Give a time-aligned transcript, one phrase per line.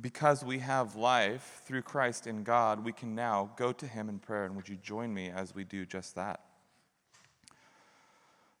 [0.00, 4.18] Because we have life through Christ in God, we can now go to Him in
[4.18, 4.44] prayer.
[4.44, 6.40] And would you join me as we do just that?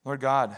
[0.04, 0.54] Lord God,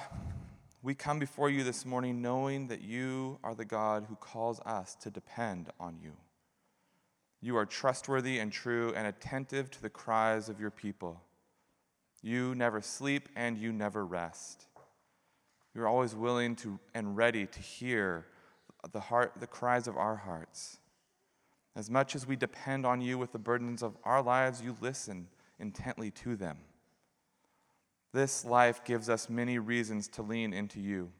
[0.82, 4.96] we come before you this morning knowing that you are the God who calls us
[4.96, 6.12] to depend on you.
[7.40, 11.20] You are trustworthy and true and attentive to the cries of your people.
[12.22, 14.66] You never sleep and you never rest.
[15.74, 18.26] You're always willing to and ready to hear
[18.92, 20.78] the, heart, the cries of our hearts.
[21.76, 25.28] As much as we depend on you with the burdens of our lives, you listen
[25.58, 26.58] intently to them.
[28.12, 31.10] This life gives us many reasons to lean into you.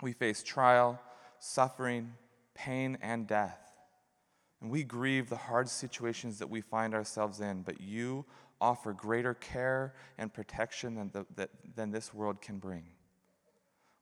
[0.00, 1.00] We face trial,
[1.40, 2.12] suffering,
[2.54, 3.58] pain, and death.
[4.60, 8.24] And we grieve the hard situations that we find ourselves in, but you
[8.60, 12.84] offer greater care and protection than, the, that, than this world can bring.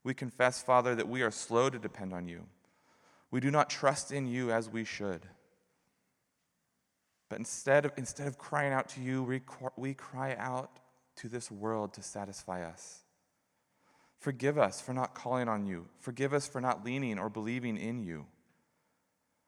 [0.03, 2.45] We confess, Father, that we are slow to depend on you.
[3.31, 5.21] We do not trust in you as we should.
[7.29, 9.41] But instead of, instead of crying out to you, we,
[9.77, 10.79] we cry out
[11.17, 13.03] to this world to satisfy us.
[14.17, 15.87] Forgive us for not calling on you.
[15.99, 18.25] Forgive us for not leaning or believing in you.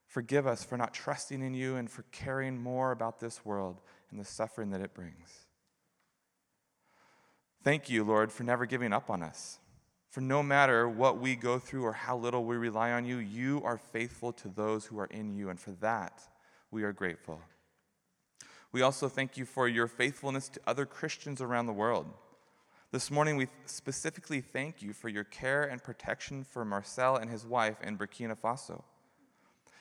[0.06, 4.20] Forgive us for not trusting in you and for caring more about this world and
[4.20, 5.46] the suffering that it brings.
[7.64, 9.58] Thank you, Lord, for never giving up on us.
[10.12, 13.62] For no matter what we go through or how little we rely on you, you
[13.64, 16.20] are faithful to those who are in you, and for that
[16.70, 17.40] we are grateful.
[18.72, 22.12] We also thank you for your faithfulness to other Christians around the world.
[22.90, 27.46] This morning, we specifically thank you for your care and protection for Marcel and his
[27.46, 28.82] wife in Burkina Faso.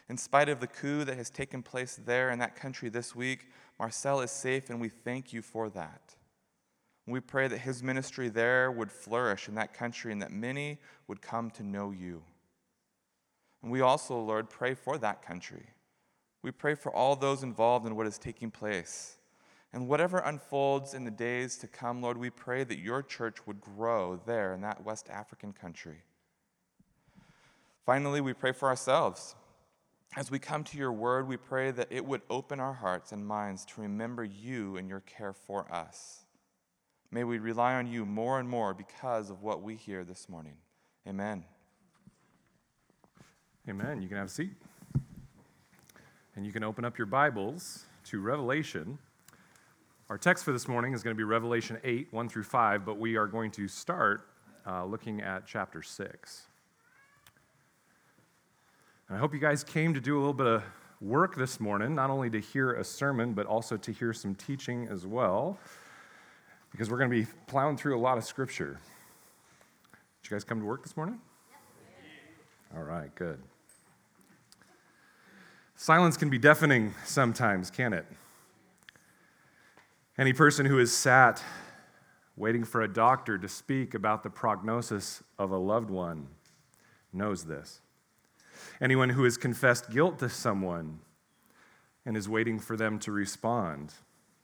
[0.07, 3.47] In spite of the coup that has taken place there in that country this week,
[3.77, 6.15] Marcel is safe, and we thank you for that.
[7.07, 11.21] We pray that his ministry there would flourish in that country and that many would
[11.21, 12.23] come to know you.
[13.61, 15.67] And we also, Lord, pray for that country.
[16.41, 19.17] We pray for all those involved in what is taking place.
[19.73, 23.61] And whatever unfolds in the days to come, Lord, we pray that your church would
[23.61, 26.03] grow there in that West African country.
[27.85, 29.35] Finally, we pray for ourselves.
[30.15, 33.25] As we come to your word, we pray that it would open our hearts and
[33.25, 36.25] minds to remember you and your care for us.
[37.13, 40.53] May we rely on you more and more because of what we hear this morning.
[41.05, 41.43] Amen.
[43.67, 44.01] Amen.
[44.01, 44.53] You can have a seat.
[46.37, 48.97] And you can open up your Bibles to Revelation.
[50.09, 52.97] Our text for this morning is going to be Revelation 8, 1 through 5, but
[52.97, 54.29] we are going to start
[54.65, 56.43] uh, looking at chapter 6.
[59.09, 60.63] And I hope you guys came to do a little bit of
[61.01, 64.87] work this morning, not only to hear a sermon, but also to hear some teaching
[64.87, 65.59] as well
[66.71, 68.79] because we're going to be plowing through a lot of scripture.
[70.21, 71.19] Did you guys come to work this morning?
[72.75, 73.39] All right, good.
[75.75, 78.05] Silence can be deafening sometimes, can it?
[80.17, 81.43] Any person who has sat
[82.37, 86.27] waiting for a doctor to speak about the prognosis of a loved one
[87.11, 87.81] knows this.
[88.79, 90.99] Anyone who has confessed guilt to someone
[92.05, 93.93] and is waiting for them to respond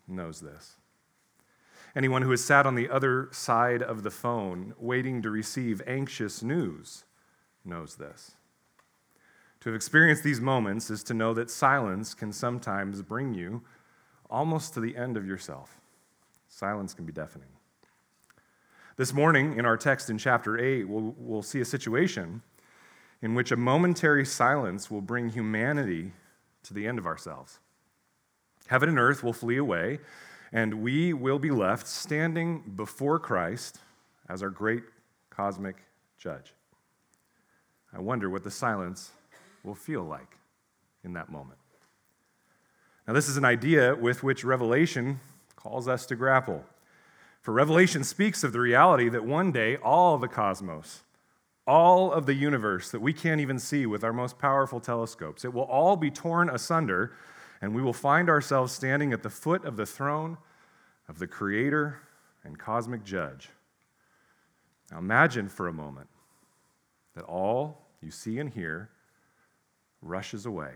[0.07, 0.75] knows this.
[1.95, 6.43] Anyone who has sat on the other side of the phone waiting to receive anxious
[6.43, 7.05] news
[7.65, 8.33] knows this.
[9.61, 13.63] To have experienced these moments is to know that silence can sometimes bring you
[14.29, 15.77] almost to the end of yourself.
[16.47, 17.49] Silence can be deafening.
[18.97, 22.41] This morning, in our text in chapter 8, we'll, we'll see a situation
[23.21, 26.13] in which a momentary silence will bring humanity
[26.63, 27.59] to the end of ourselves.
[28.67, 29.99] Heaven and earth will flee away,
[30.51, 33.79] and we will be left standing before Christ
[34.29, 34.83] as our great
[35.29, 35.77] cosmic
[36.17, 36.53] judge.
[37.93, 39.11] I wonder what the silence
[39.63, 40.37] will feel like
[41.03, 41.59] in that moment.
[43.07, 45.19] Now, this is an idea with which Revelation
[45.55, 46.65] calls us to grapple.
[47.41, 51.03] For Revelation speaks of the reality that one day all the cosmos,
[51.65, 55.53] all of the universe that we can't even see with our most powerful telescopes, it
[55.53, 57.13] will all be torn asunder
[57.61, 60.37] and we will find ourselves standing at the foot of the throne
[61.07, 61.99] of the Creator
[62.43, 63.49] and cosmic Judge.
[64.91, 66.07] Now imagine for a moment
[67.15, 68.89] that all you see and hear
[70.01, 70.71] rushes away,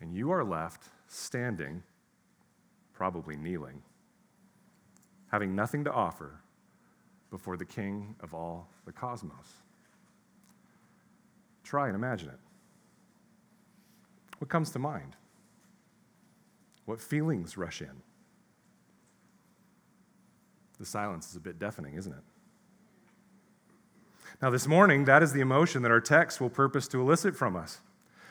[0.00, 1.82] and you are left standing,
[2.94, 3.82] probably kneeling,
[5.30, 6.40] having nothing to offer
[7.30, 9.62] before the King of all the cosmos.
[11.62, 12.38] Try and imagine it.
[14.42, 15.14] What comes to mind?
[16.84, 18.02] What feelings rush in?
[20.80, 22.24] The silence is a bit deafening, isn't it?
[24.42, 27.54] Now, this morning, that is the emotion that our text will purpose to elicit from
[27.54, 27.82] us.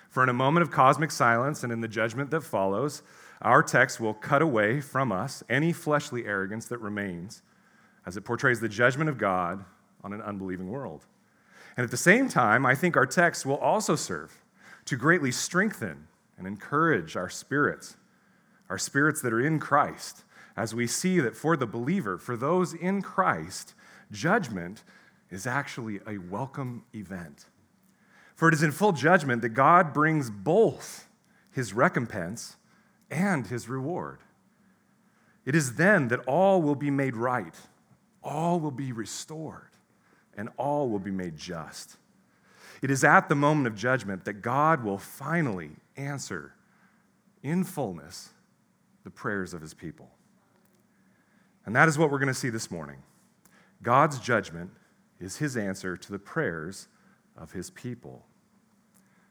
[0.09, 3.03] For in a moment of cosmic silence and in the judgment that follows,
[3.41, 7.41] our text will cut away from us any fleshly arrogance that remains
[8.05, 9.63] as it portrays the judgment of God
[10.03, 11.05] on an unbelieving world.
[11.77, 14.41] And at the same time, I think our text will also serve
[14.85, 16.07] to greatly strengthen
[16.37, 17.97] and encourage our spirits,
[18.69, 20.23] our spirits that are in Christ,
[20.57, 23.73] as we see that for the believer, for those in Christ,
[24.11, 24.83] judgment
[25.29, 27.45] is actually a welcome event.
[28.35, 31.07] For it is in full judgment that God brings both
[31.51, 32.57] his recompense
[33.09, 34.19] and his reward.
[35.45, 37.55] It is then that all will be made right,
[38.23, 39.69] all will be restored,
[40.35, 41.97] and all will be made just.
[42.81, 46.55] It is at the moment of judgment that God will finally answer
[47.43, 48.29] in fullness
[49.03, 50.09] the prayers of his people.
[51.65, 52.97] And that is what we're going to see this morning.
[53.83, 54.71] God's judgment
[55.19, 56.87] is his answer to the prayers
[57.37, 58.25] of his people.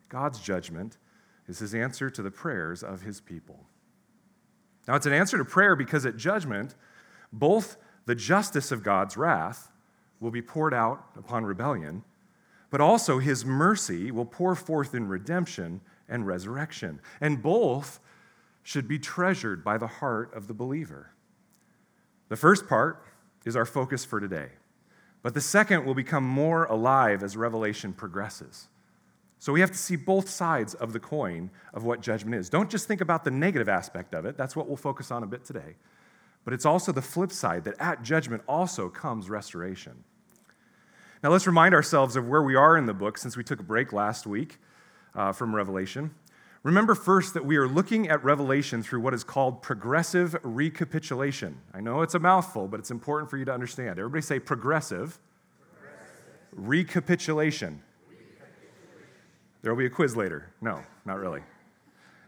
[0.08, 0.99] God's judgment
[1.49, 3.67] is his answer to the prayers of his people.
[4.87, 6.75] Now, it's an answer to prayer because at judgment,
[7.32, 7.76] both
[8.06, 9.70] the justice of God's wrath
[10.20, 12.02] will be poured out upon rebellion,
[12.71, 17.01] but also his mercy will pour forth in redemption and resurrection.
[17.21, 18.01] And both
[18.63, 21.13] should be treasured by the heart of the believer.
[22.29, 23.05] The first part
[23.45, 24.51] is our focus for today,
[25.23, 28.69] but the second will become more alive as Revelation progresses.
[29.39, 32.51] So we have to see both sides of the coin of what judgment is.
[32.51, 35.27] Don't just think about the negative aspect of it, that's what we'll focus on a
[35.27, 35.77] bit today.
[36.45, 40.05] But it's also the flip side that at judgment also comes restoration.
[41.23, 43.63] Now let's remind ourselves of where we are in the book since we took a
[43.63, 44.59] break last week
[45.15, 46.15] uh, from Revelation.
[46.63, 51.59] Remember first that we are looking at Revelation through what is called progressive recapitulation.
[51.75, 53.99] I know it's a mouthful, but it's important for you to understand.
[53.99, 55.19] Everybody say progressive,
[55.71, 56.09] progressive.
[56.53, 57.83] recapitulation.
[59.61, 60.55] There will be a quiz later.
[60.63, 61.43] No, not really.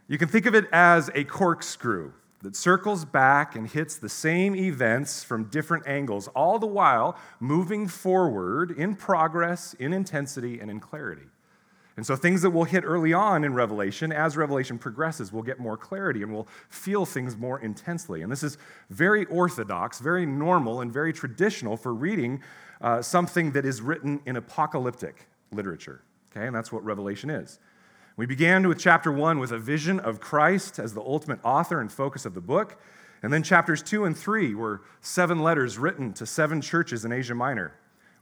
[0.06, 2.12] You can think of it as a corkscrew
[2.43, 7.87] that circles back and hits the same events from different angles, all the while moving
[7.89, 11.23] forward in progress, in intensity, and in clarity.
[11.97, 15.61] And so, things that we'll hit early on in Revelation, as Revelation progresses, we'll get
[15.61, 18.23] more clarity and we'll feel things more intensely.
[18.23, 18.56] And this is
[18.89, 22.43] very orthodox, very normal, and very traditional for reading
[22.81, 26.03] uh, something that is written in apocalyptic literature.
[26.35, 27.59] Okay, and that's what Revelation is.
[28.17, 31.91] We began with chapter one with a vision of Christ as the ultimate author and
[31.91, 32.79] focus of the book.
[33.23, 37.35] And then chapters two and three were seven letters written to seven churches in Asia
[37.35, 37.73] Minor,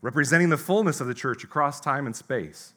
[0.01, 2.75] representing the fullness of the church across time and space.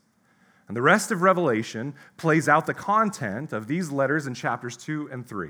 [0.68, 5.10] And the rest of Revelation plays out the content of these letters in chapters 2
[5.12, 5.50] and 3.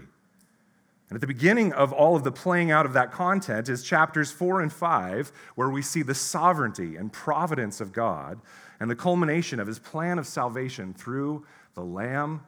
[1.10, 4.32] And at the beginning of all of the playing out of that content is chapters
[4.32, 8.42] 4 and 5, where we see the sovereignty and providence of God
[8.84, 12.42] and the culmination of his plan of salvation through the Lamb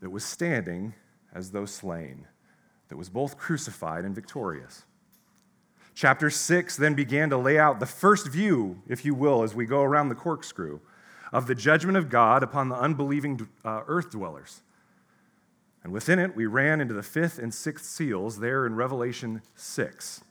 [0.00, 0.94] that was standing
[1.34, 2.26] as though slain,
[2.88, 4.86] that was both crucified and victorious.
[5.94, 9.66] Chapter 6 then began to lay out the first view, if you will, as we
[9.66, 10.80] go around the corkscrew
[11.30, 14.62] of the judgment of God upon the unbelieving uh, earth dwellers.
[15.84, 20.24] And within it, we ran into the fifth and sixth seals there in Revelation 6.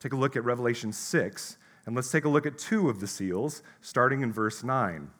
[0.00, 1.56] Take a look at Revelation 6,
[1.86, 5.10] and let's take a look at two of the seals, starting in verse 9.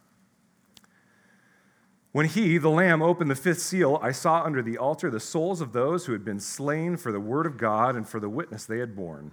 [2.12, 5.62] When he, the Lamb, opened the fifth seal, I saw under the altar the souls
[5.62, 8.66] of those who had been slain for the word of God and for the witness
[8.66, 9.33] they had borne.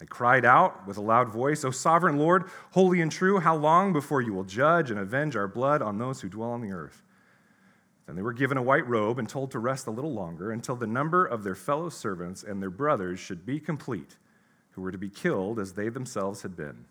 [0.00, 3.92] They cried out with a loud voice, O sovereign Lord, holy and true, how long
[3.92, 7.02] before you will judge and avenge our blood on those who dwell on the earth?
[8.06, 10.74] Then they were given a white robe and told to rest a little longer until
[10.74, 14.16] the number of their fellow servants and their brothers should be complete,
[14.72, 16.84] who were to be killed as they themselves had been.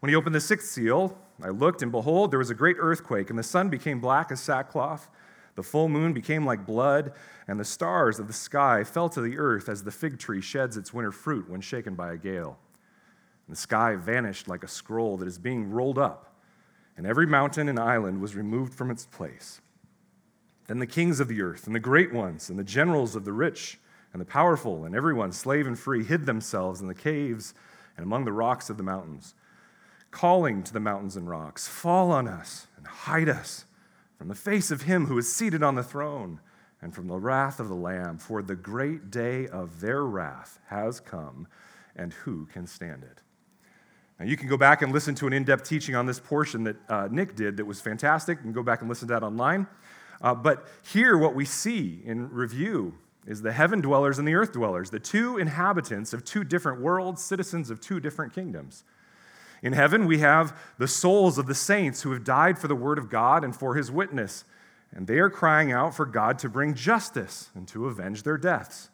[0.00, 3.30] When he opened the sixth seal, I looked, and behold, there was a great earthquake,
[3.30, 5.08] and the sun became black as sackcloth
[5.56, 7.12] the full moon became like blood,
[7.48, 10.76] and the stars of the sky fell to the earth as the fig tree sheds
[10.76, 12.58] its winter fruit when shaken by a gale.
[13.46, 16.36] And the sky vanished like a scroll that is being rolled up,
[16.96, 19.62] and every mountain and island was removed from its place.
[20.66, 23.32] Then the kings of the earth, and the great ones, and the generals of the
[23.32, 23.78] rich,
[24.16, 27.52] and the powerful, and everyone, slave and free, hid themselves in the caves
[27.98, 29.34] and among the rocks of the mountains,
[30.10, 33.66] calling to the mountains and rocks, Fall on us and hide us
[34.16, 36.40] from the face of him who is seated on the throne,
[36.80, 40.98] and from the wrath of the Lamb, for the great day of their wrath has
[40.98, 41.46] come,
[41.94, 43.20] and who can stand it?
[44.18, 46.64] Now, you can go back and listen to an in depth teaching on this portion
[46.64, 48.38] that uh, Nick did that was fantastic.
[48.38, 49.66] You can go back and listen to that online.
[50.22, 52.94] Uh, but here, what we see in review
[53.26, 57.22] is the heaven dwellers and the earth dwellers, the two inhabitants of two different worlds,
[57.22, 58.84] citizens of two different kingdoms.
[59.62, 62.98] In heaven, we have the souls of the saints who have died for the word
[62.98, 64.44] of God and for his witness.
[64.92, 68.88] and they are crying out for God to bring justice and to avenge their deaths.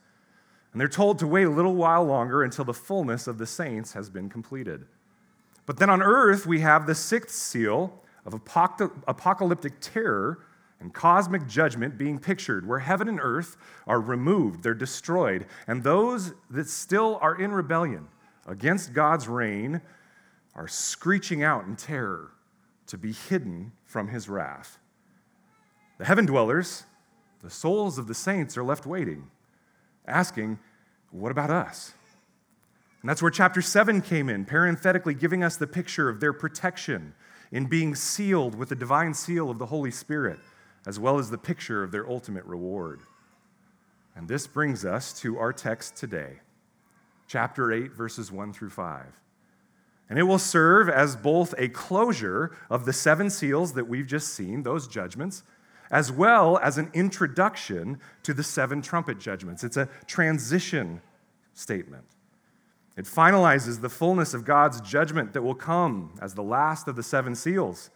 [0.72, 3.92] And they're told to wait a little while longer until the fullness of the saints
[3.92, 4.86] has been completed.
[5.66, 10.40] But then on earth, we have the sixth seal of apocalyptic terror
[10.82, 16.34] and cosmic judgment being pictured, where heaven and earth are removed, they're destroyed, and those
[16.50, 18.08] that still are in rebellion
[18.46, 19.80] against God's reign
[20.56, 22.32] are screeching out in terror
[22.88, 24.78] to be hidden from his wrath.
[25.98, 26.82] The heaven dwellers,
[27.42, 29.30] the souls of the saints, are left waiting,
[30.06, 30.58] asking,
[31.12, 31.94] What about us?
[33.00, 37.14] And that's where chapter 7 came in, parenthetically giving us the picture of their protection
[37.52, 40.40] in being sealed with the divine seal of the Holy Spirit,
[40.86, 43.00] as well as the picture of their ultimate reward.
[44.16, 46.40] And this brings us to our text today,
[47.26, 49.06] chapter 8, verses 1 through 5.
[50.10, 54.34] And it will serve as both a closure of the seven seals that we've just
[54.34, 55.42] seen, those judgments,
[55.90, 59.64] as well as an introduction to the seven trumpet judgments.
[59.64, 61.00] It's a transition
[61.54, 62.04] statement.
[62.96, 67.02] It finalizes the fullness of God's judgment that will come as the last of the
[67.02, 67.90] seven seals.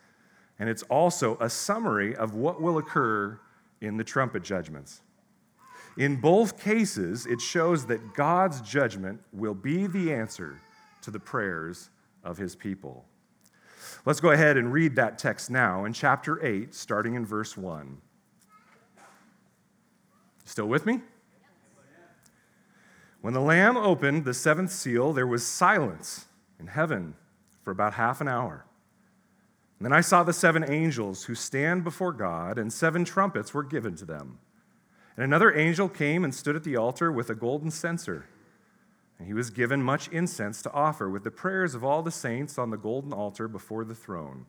[0.59, 3.39] And it's also a summary of what will occur
[3.81, 5.03] in the trumpet judgments.
[5.97, 10.61] In both cases, it shows that God's judgment will be the answer
[11.03, 11.91] to the prayers
[12.23, 13.05] of his people.
[14.05, 17.99] Let's go ahead and read that text now in chapter 8, starting in verse 1.
[20.45, 21.01] Still with me?
[23.21, 26.27] When the Lamb opened the seventh seal, there was silence
[26.61, 27.15] in heaven
[27.63, 28.65] for about half an hour.
[29.80, 33.95] Then I saw the seven angels who stand before God, and seven trumpets were given
[33.97, 34.38] to them.
[35.16, 38.26] And another angel came and stood at the altar with a golden censer
[39.18, 42.59] and he was given much incense to offer with the prayers of all the saints
[42.59, 44.45] on the golden altar before the throne.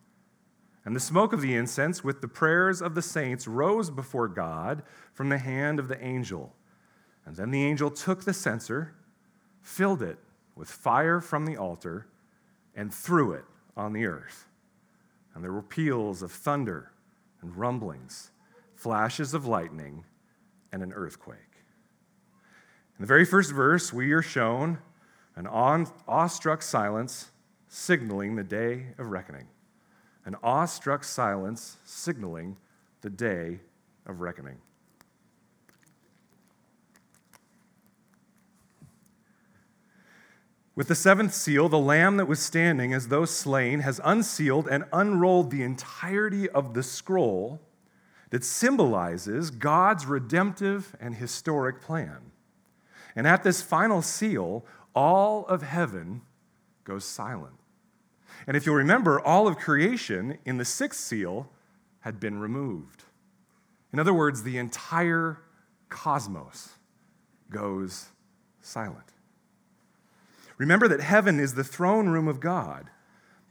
[0.83, 4.83] And the smoke of the incense with the prayers of the saints rose before God
[5.13, 6.53] from the hand of the angel.
[7.25, 8.93] And then the angel took the censer,
[9.61, 10.17] filled it
[10.55, 12.07] with fire from the altar,
[12.75, 14.46] and threw it on the earth.
[15.37, 16.89] And there were peals of thunder
[17.43, 18.31] and rumblings,
[18.73, 20.03] flashes of lightning,
[20.71, 21.37] and an earthquake.
[22.97, 24.79] In the very first verse, we are shown
[25.35, 27.29] an awestruck silence
[27.67, 29.45] signaling the day of reckoning.
[30.25, 32.57] An awestruck silence signaling
[33.01, 33.59] the day
[34.07, 34.57] of reckoning.
[40.77, 44.83] With the seventh seal, the lamb that was standing as though slain has unsealed and
[44.93, 47.59] unrolled the entirety of the scroll
[48.29, 52.31] that symbolizes God's redemptive and historic plan.
[53.15, 56.21] And at this final seal, all of heaven
[56.83, 57.55] goes silent.
[58.45, 61.49] And if you'll remember, all of creation in the sixth seal
[62.01, 63.03] had been removed.
[63.91, 65.39] In other words, the entire
[65.89, 66.69] cosmos
[67.49, 68.09] goes
[68.61, 69.16] silent.
[70.57, 72.89] Remember that heaven is the throne room of God,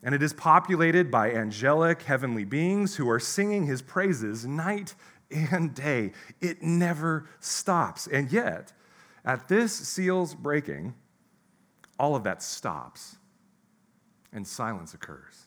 [0.02, 4.94] and it is populated by angelic heavenly beings who are singing his praises night
[5.30, 6.12] and day.
[6.40, 8.06] It never stops.
[8.06, 8.72] And yet,
[9.24, 10.94] at this seal's breaking,
[11.98, 13.16] all of that stops
[14.32, 15.46] and silence occurs.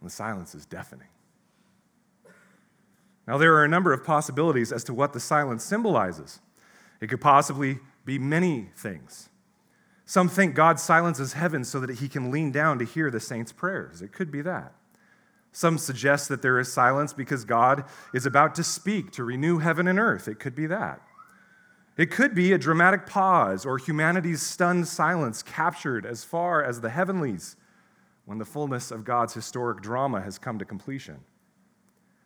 [0.00, 1.08] And the silence is deafening.
[3.26, 6.40] Now, there are a number of possibilities as to what the silence symbolizes.
[7.00, 9.28] It could possibly be many things.
[10.08, 13.52] Some think God silences heaven so that he can lean down to hear the saints'
[13.52, 14.00] prayers.
[14.00, 14.72] It could be that.
[15.52, 17.84] Some suggest that there is silence because God
[18.14, 20.26] is about to speak to renew heaven and earth.
[20.26, 21.02] It could be that.
[21.98, 26.88] It could be a dramatic pause or humanity's stunned silence captured as far as the
[26.88, 27.56] heavenlies
[28.24, 31.18] when the fullness of God's historic drama has come to completion.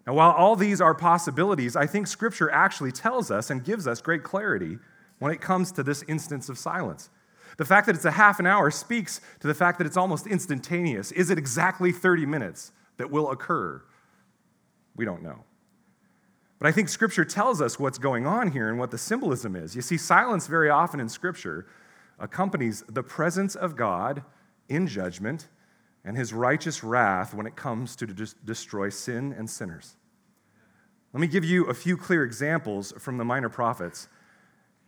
[0.06, 4.00] Now, while all these are possibilities, I think Scripture actually tells us and gives us
[4.00, 4.78] great clarity
[5.18, 7.10] when it comes to this instance of silence.
[7.58, 10.26] The fact that it's a half an hour speaks to the fact that it's almost
[10.26, 11.12] instantaneous.
[11.12, 13.82] Is it exactly 30 minutes that will occur?
[14.96, 15.44] We don't know.
[16.58, 19.74] But I think Scripture tells us what's going on here and what the symbolism is.
[19.74, 21.66] You see, silence very often in Scripture
[22.18, 24.22] accompanies the presence of God
[24.68, 25.48] in judgment
[26.04, 29.96] and his righteous wrath when it comes to destroy sin and sinners.
[31.12, 34.08] Let me give you a few clear examples from the minor prophets.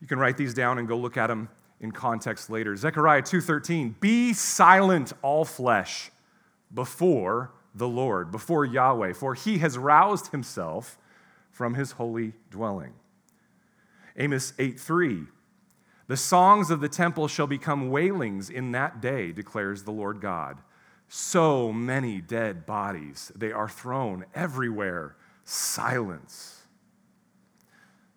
[0.00, 1.49] You can write these down and go look at them
[1.85, 2.75] in context later.
[2.75, 6.11] Zechariah 2:13, "Be silent all flesh
[6.73, 10.99] before the Lord, before Yahweh, for he has roused himself
[11.50, 12.95] from his holy dwelling.
[14.17, 15.29] Amos 8:3
[16.07, 20.62] The songs of the temple shall become wailings in that day, declares the Lord God.
[21.09, 26.67] So many dead bodies, they are thrown everywhere silence.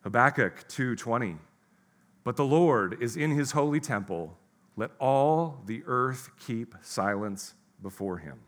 [0.04, 1.38] Habakkuk 2:20
[2.28, 4.38] But the Lord is in his holy temple
[4.76, 8.42] let all the earth keep silence before him.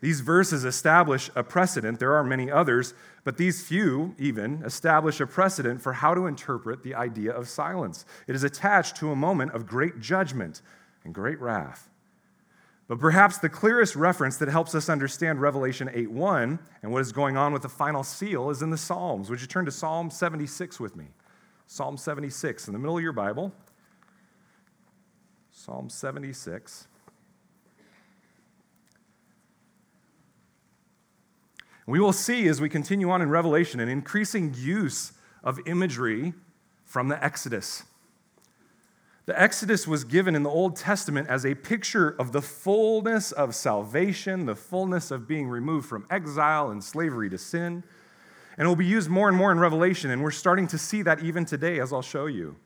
[0.00, 1.98] These verses establish a precedent.
[1.98, 6.84] There are many others, but these few, even, establish a precedent for how to interpret
[6.84, 8.04] the idea of silence.
[8.28, 10.62] It is attached to a moment of great judgment
[11.04, 11.90] and great wrath.
[12.86, 17.36] But perhaps the clearest reference that helps us understand Revelation 8:1 and what is going
[17.36, 19.28] on with the final seal is in the Psalms.
[19.28, 21.08] Would you turn to Psalm 76 with me?
[21.72, 23.52] Psalm 76 in the middle of your Bible.
[25.52, 26.88] Psalm 76.
[31.86, 35.12] We will see as we continue on in Revelation an increasing use
[35.44, 36.34] of imagery
[36.86, 37.84] from the Exodus.
[39.26, 43.54] The Exodus was given in the Old Testament as a picture of the fullness of
[43.54, 47.84] salvation, the fullness of being removed from exile and slavery to sin.
[48.60, 51.00] And it will be used more and more in Revelation, and we're starting to see
[51.00, 52.56] that even today, as I'll show you.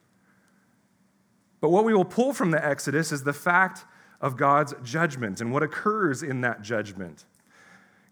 [1.60, 3.84] But what we will pull from the Exodus is the fact
[4.20, 7.26] of God's judgment and what occurs in that judgment.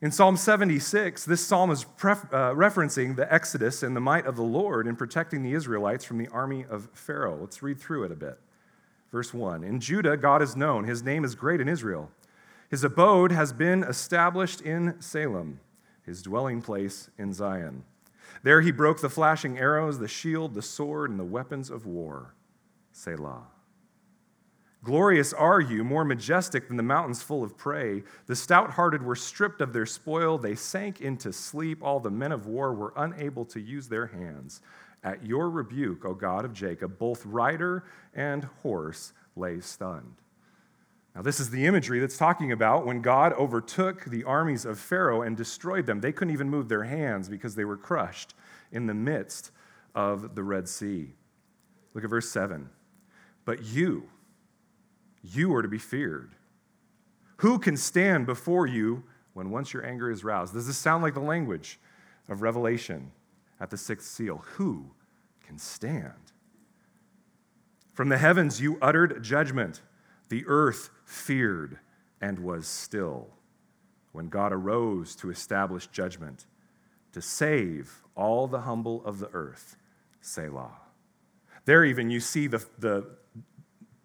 [0.00, 4.36] In Psalm 76, this psalm is pref- uh, referencing the Exodus and the might of
[4.36, 7.38] the Lord in protecting the Israelites from the army of Pharaoh.
[7.40, 8.38] Let's read through it a bit.
[9.10, 12.12] Verse 1 In Judah, God is known, his name is great in Israel.
[12.70, 15.58] His abode has been established in Salem,
[16.04, 17.84] his dwelling place in Zion.
[18.42, 22.34] There he broke the flashing arrows, the shield, the sword, and the weapons of war.
[22.92, 23.46] Selah.
[24.84, 28.02] Glorious are you, more majestic than the mountains full of prey.
[28.26, 30.38] The stout hearted were stripped of their spoil.
[30.38, 31.82] They sank into sleep.
[31.82, 34.60] All the men of war were unable to use their hands.
[35.04, 40.21] At your rebuke, O God of Jacob, both rider and horse lay stunned.
[41.14, 45.22] Now, this is the imagery that's talking about when God overtook the armies of Pharaoh
[45.22, 46.00] and destroyed them.
[46.00, 48.34] They couldn't even move their hands because they were crushed
[48.70, 49.50] in the midst
[49.94, 51.12] of the Red Sea.
[51.92, 52.70] Look at verse 7.
[53.44, 54.08] But you,
[55.22, 56.34] you are to be feared.
[57.38, 60.54] Who can stand before you when once your anger is roused?
[60.54, 61.78] Does this sound like the language
[62.28, 63.12] of Revelation
[63.60, 64.44] at the sixth seal?
[64.54, 64.92] Who
[65.44, 66.32] can stand?
[67.92, 69.82] From the heavens you uttered judgment.
[70.28, 71.78] The earth feared
[72.20, 73.28] and was still.
[74.12, 76.46] When God arose to establish judgment,
[77.12, 79.76] to save all the humble of the earth,
[80.20, 80.72] Selah.
[81.64, 83.06] There, even, you see the, the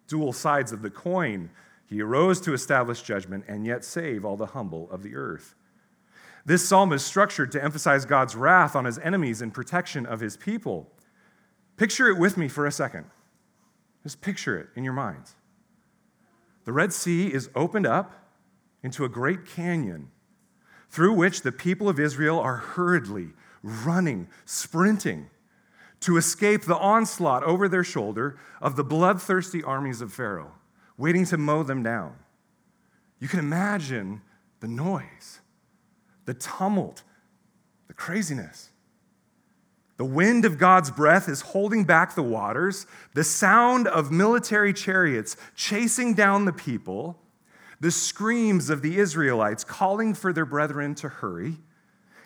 [0.06, 1.50] dual sides of the coin.
[1.86, 5.54] He arose to establish judgment and yet save all the humble of the earth.
[6.44, 10.36] This psalm is structured to emphasize God's wrath on his enemies and protection of his
[10.36, 10.90] people.
[11.76, 13.06] Picture it with me for a second.
[14.02, 15.34] Just picture it in your minds.
[16.68, 18.12] The Red Sea is opened up
[18.82, 20.10] into a great canyon
[20.90, 23.30] through which the people of Israel are hurriedly
[23.62, 25.30] running, sprinting
[26.00, 30.52] to escape the onslaught over their shoulder of the bloodthirsty armies of Pharaoh,
[30.98, 32.16] waiting to mow them down.
[33.18, 34.20] You can imagine
[34.60, 35.40] the noise,
[36.26, 37.02] the tumult,
[37.86, 38.68] the craziness.
[39.98, 45.36] The wind of God's breath is holding back the waters, the sound of military chariots
[45.56, 47.20] chasing down the people,
[47.80, 51.56] the screams of the Israelites calling for their brethren to hurry.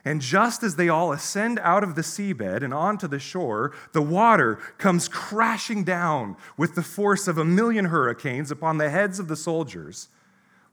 [0.04, 4.02] And just as they all ascend out of the seabed and onto the shore, the
[4.02, 9.28] water comes crashing down with the force of a million hurricanes upon the heads of
[9.28, 10.08] the soldiers,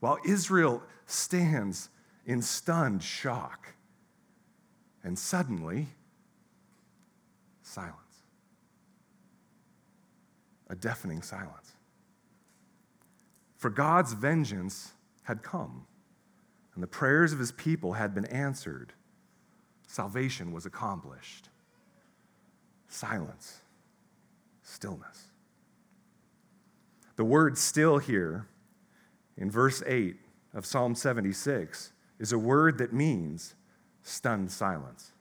[0.00, 1.88] while Israel stands
[2.26, 3.74] in stunned shock.
[5.02, 5.88] And suddenly,
[7.70, 8.24] silence.
[10.68, 11.72] A deafening silence.
[13.56, 14.92] For God's vengeance
[15.24, 15.86] had come,
[16.74, 18.92] and the prayers of his people had been answered
[19.86, 21.48] salvation was accomplished.
[22.88, 23.60] Silence,
[24.62, 25.26] stillness.
[27.16, 28.46] The word still here
[29.36, 30.16] in verse 8
[30.54, 33.56] of Psalm 76 is a word that means
[34.02, 35.12] stunned silence.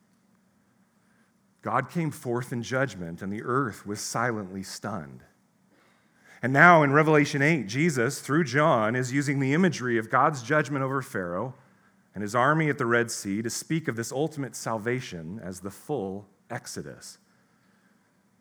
[1.62, 5.24] God came forth in judgment, and the earth was silently stunned.
[6.42, 10.84] And now in Revelation 8, Jesus, through John, is using the imagery of God's judgment
[10.84, 11.54] over Pharaoh
[12.16, 15.70] and his army at the Red Sea to speak of this ultimate salvation as the
[15.70, 17.18] full Exodus.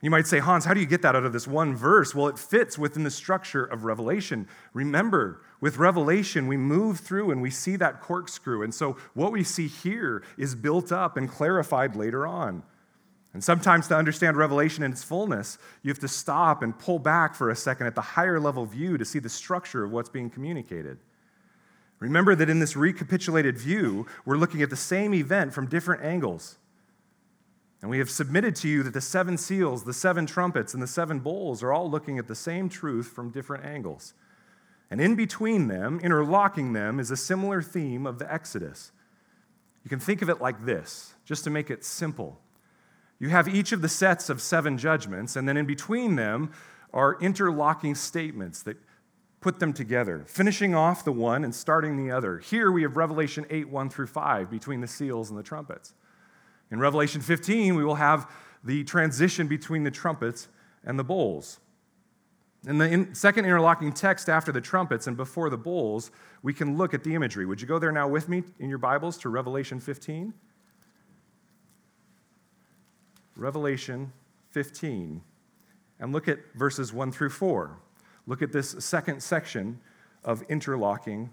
[0.00, 2.14] You might say, Hans, how do you get that out of this one verse?
[2.14, 4.46] Well, it fits within the structure of Revelation.
[4.72, 8.62] Remember, with Revelation, we move through and we see that corkscrew.
[8.62, 12.62] And so what we see here is built up and clarified later on.
[13.34, 17.34] And sometimes to understand Revelation in its fullness, you have to stop and pull back
[17.34, 20.30] for a second at the higher level view to see the structure of what's being
[20.30, 20.98] communicated.
[21.98, 26.56] Remember that in this recapitulated view, we're looking at the same event from different angles.
[27.80, 30.88] And we have submitted to you that the seven seals, the seven trumpets, and the
[30.88, 34.14] seven bowls are all looking at the same truth from different angles.
[34.90, 38.90] And in between them, interlocking them, is a similar theme of the Exodus.
[39.84, 42.40] You can think of it like this, just to make it simple.
[43.18, 46.52] You have each of the sets of seven judgments, and then in between them
[46.92, 48.76] are interlocking statements that
[49.40, 52.38] put them together, finishing off the one and starting the other.
[52.38, 55.94] Here we have Revelation 8 1 through 5, between the seals and the trumpets.
[56.70, 58.30] In Revelation 15, we will have
[58.64, 60.48] the transition between the trumpets
[60.84, 61.60] and the bowls.
[62.66, 66.10] In the in, second interlocking text after the trumpets and before the bowls,
[66.42, 67.46] we can look at the imagery.
[67.46, 70.34] Would you go there now with me in your Bibles to Revelation 15?
[73.38, 74.12] Revelation
[74.50, 75.22] 15,
[76.00, 77.78] and look at verses 1 through 4.
[78.26, 79.80] Look at this second section
[80.24, 81.30] of interlocking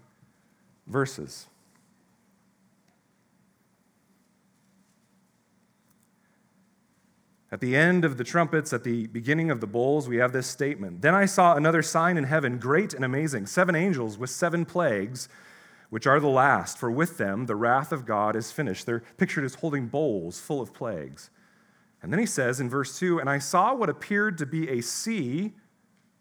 [0.86, 1.48] verses.
[7.52, 10.46] At the end of the trumpets, at the beginning of the bowls, we have this
[10.46, 14.64] statement Then I saw another sign in heaven, great and amazing seven angels with seven
[14.64, 15.28] plagues,
[15.90, 18.84] which are the last, for with them the wrath of God is finished.
[18.84, 21.30] They're pictured as holding bowls full of plagues.
[22.06, 24.80] And then he says in verse 2 And I saw what appeared to be a
[24.80, 25.52] sea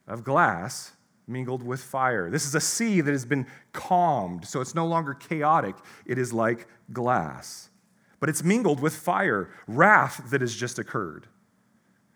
[0.07, 0.93] of glass
[1.27, 2.29] mingled with fire.
[2.29, 6.33] This is a sea that has been calmed, so it's no longer chaotic, it is
[6.33, 7.69] like glass
[8.25, 11.27] but it's mingled with fire, wrath that has just occurred.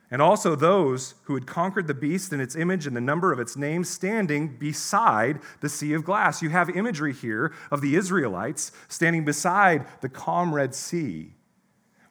[0.09, 3.39] And also those who had conquered the beast and its image and the number of
[3.39, 6.41] its name standing beside the sea of glass.
[6.41, 11.35] You have imagery here of the Israelites standing beside the calm Red Sea,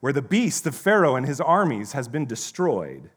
[0.00, 3.10] where the beast of Pharaoh and his armies has been destroyed.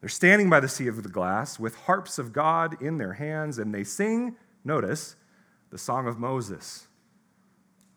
[0.00, 3.58] They're standing by the sea of the glass with harps of God in their hands,
[3.58, 5.16] and they sing, notice,
[5.70, 6.88] the song of Moses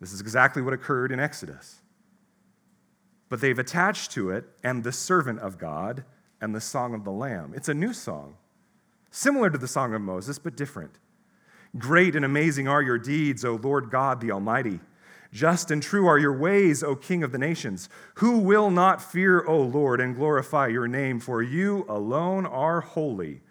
[0.03, 1.79] this is exactly what occurred in Exodus.
[3.29, 6.03] But they've attached to it, and the servant of God
[6.41, 7.53] and the song of the Lamb.
[7.55, 8.35] It's a new song,
[9.11, 10.99] similar to the song of Moses, but different.
[11.77, 14.81] Great and amazing are your deeds, O Lord God the Almighty.
[15.33, 17.89] Just and true are your ways, O King of the nations.
[18.15, 21.19] Who will not fear, O Lord, and glorify your name?
[21.19, 23.41] For you alone are holy.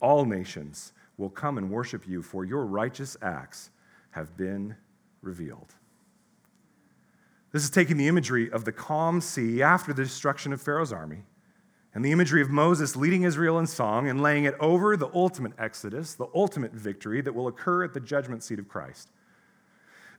[0.00, 3.70] All nations will come and worship you, for your righteous acts
[4.12, 4.76] have been
[5.22, 5.74] revealed.
[7.50, 11.24] This is taking the imagery of the calm sea after the destruction of Pharaoh's army
[11.94, 15.52] and the imagery of Moses leading Israel in song and laying it over the ultimate
[15.58, 19.10] exodus, the ultimate victory that will occur at the judgment seat of Christ.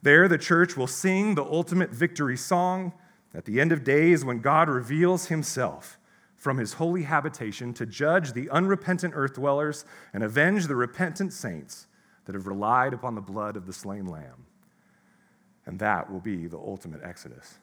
[0.01, 2.93] There, the church will sing the ultimate victory song
[3.33, 5.97] at the end of days when God reveals himself
[6.37, 11.87] from his holy habitation to judge the unrepentant earth dwellers and avenge the repentant saints
[12.25, 14.45] that have relied upon the blood of the slain lamb.
[15.65, 17.55] And that will be the ultimate exodus.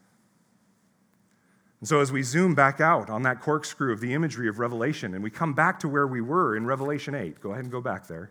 [1.81, 5.15] And so, as we zoom back out on that corkscrew of the imagery of Revelation,
[5.15, 7.81] and we come back to where we were in Revelation 8, go ahead and go
[7.81, 8.31] back there.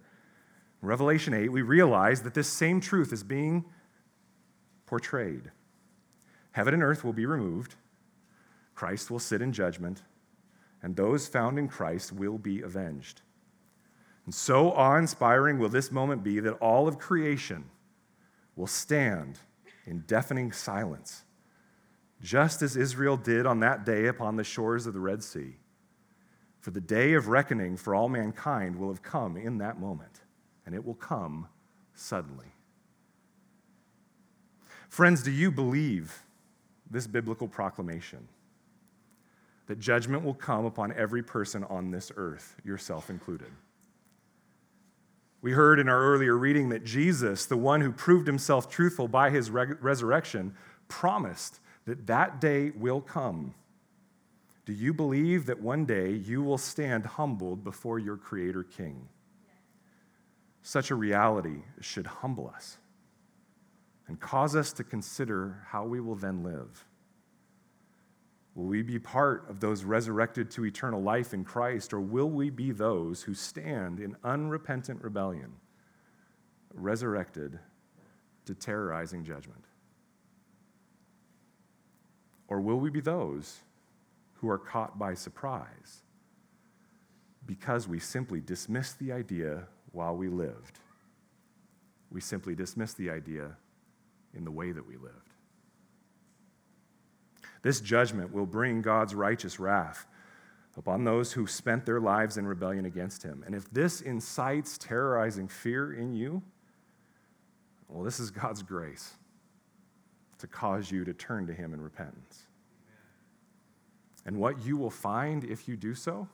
[0.82, 3.66] Revelation 8, we realize that this same truth is being
[4.92, 5.52] portrayed.
[6.52, 7.76] Heaven and earth will be removed,
[8.76, 10.02] Christ will sit in judgment,
[10.84, 13.22] and those found in Christ will be avenged.
[14.26, 17.70] And so awe inspiring will this moment be that all of creation
[18.58, 19.40] will stand
[19.86, 21.24] in deafening silence,
[22.22, 25.56] just as Israel did on that day upon the shores of the Red Sea.
[26.60, 30.20] For the day of reckoning for all mankind will have come in that moment,
[30.66, 31.48] and it will come
[31.94, 32.52] suddenly.
[34.92, 36.22] Friends, do you believe
[36.90, 38.28] this biblical proclamation?
[39.68, 43.48] That judgment will come upon every person on this earth, yourself included.
[45.42, 49.30] We heard in our earlier reading that Jesus, the one who proved himself truthful by
[49.30, 50.54] his re- resurrection,
[50.90, 53.54] promised that that day will come.
[54.66, 59.08] Do you believe that one day you will stand humbled before your Creator King?
[60.62, 62.78] Such a reality should humble us
[64.12, 66.86] and cause us to consider how we will then live.
[68.56, 72.50] Will we be part of those resurrected to eternal life in Christ, or will we
[72.50, 75.54] be those who stand in unrepentant rebellion,
[76.74, 77.58] resurrected
[78.48, 79.64] to terrorizing judgment?
[82.50, 83.60] Or will we be those
[84.34, 86.04] who are caught by surprise
[87.46, 90.80] because we simply dismissed the idea while we lived?
[92.12, 93.56] We simply dismissed the idea
[94.34, 95.34] in the way that we lived.
[97.62, 100.08] This judgment will bring God's righteous wrath
[100.78, 103.44] upon those who spent their lives in rebellion against him.
[103.46, 106.42] And if this incites terrorizing fear in you,
[107.90, 109.14] Well, this is God's grace
[110.40, 112.48] to cause you to turn to Him in repentance.
[114.26, 116.28] And what you will find if you do so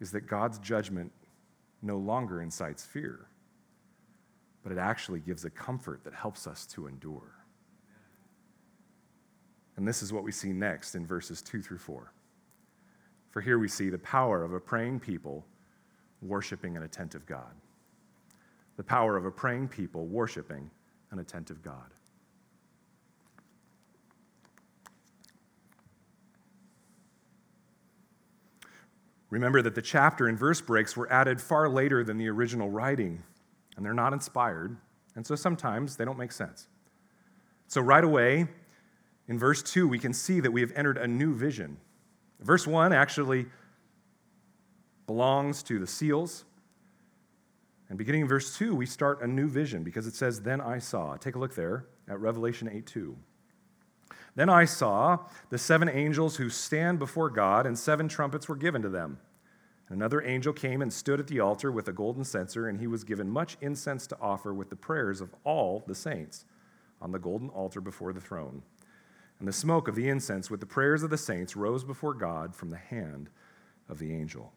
[0.00, 1.12] is that God's judgment
[1.82, 3.26] no longer incites fear,
[4.68, 7.32] but it actually gives a comfort that helps us to endure.
[9.76, 12.12] And this is what we see next in verses 2 through 4.
[13.30, 15.46] For here we see the power of a praying people
[16.20, 17.54] worshiping an attentive God.
[18.76, 20.70] The power of a praying people worshiping
[21.12, 21.94] an attentive God.
[29.30, 33.22] Remember that the chapter and verse breaks were added far later than the original writing,
[33.78, 34.76] and they're not inspired,
[35.14, 36.66] and so sometimes they don't make sense.
[37.68, 38.48] So, right away,
[39.28, 41.76] in verse 2, we can see that we have entered a new vision.
[42.40, 43.46] Verse 1 actually
[45.06, 46.44] belongs to the seals.
[47.88, 50.78] And beginning in verse 2, we start a new vision because it says, Then I
[50.80, 51.16] saw.
[51.16, 53.16] Take a look there at Revelation 8 2.
[54.34, 55.18] Then I saw
[55.50, 59.18] the seven angels who stand before God, and seven trumpets were given to them.
[59.90, 63.04] Another angel came and stood at the altar with a golden censer, and he was
[63.04, 66.44] given much incense to offer with the prayers of all the saints
[67.00, 68.62] on the golden altar before the throne.
[69.38, 72.54] And the smoke of the incense with the prayers of the saints rose before God
[72.54, 73.30] from the hand
[73.88, 74.52] of the angel.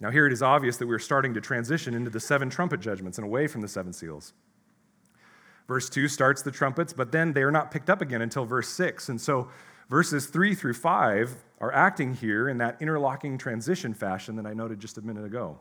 [0.00, 3.16] Now, here it is obvious that we're starting to transition into the seven trumpet judgments
[3.16, 4.34] and away from the seven seals.
[5.66, 8.68] Verse 2 starts the trumpets, but then they are not picked up again until verse
[8.68, 9.08] 6.
[9.08, 9.48] And so
[9.88, 14.80] verses 3 through 5 are acting here in that interlocking transition fashion that I noted
[14.80, 15.58] just a minute ago.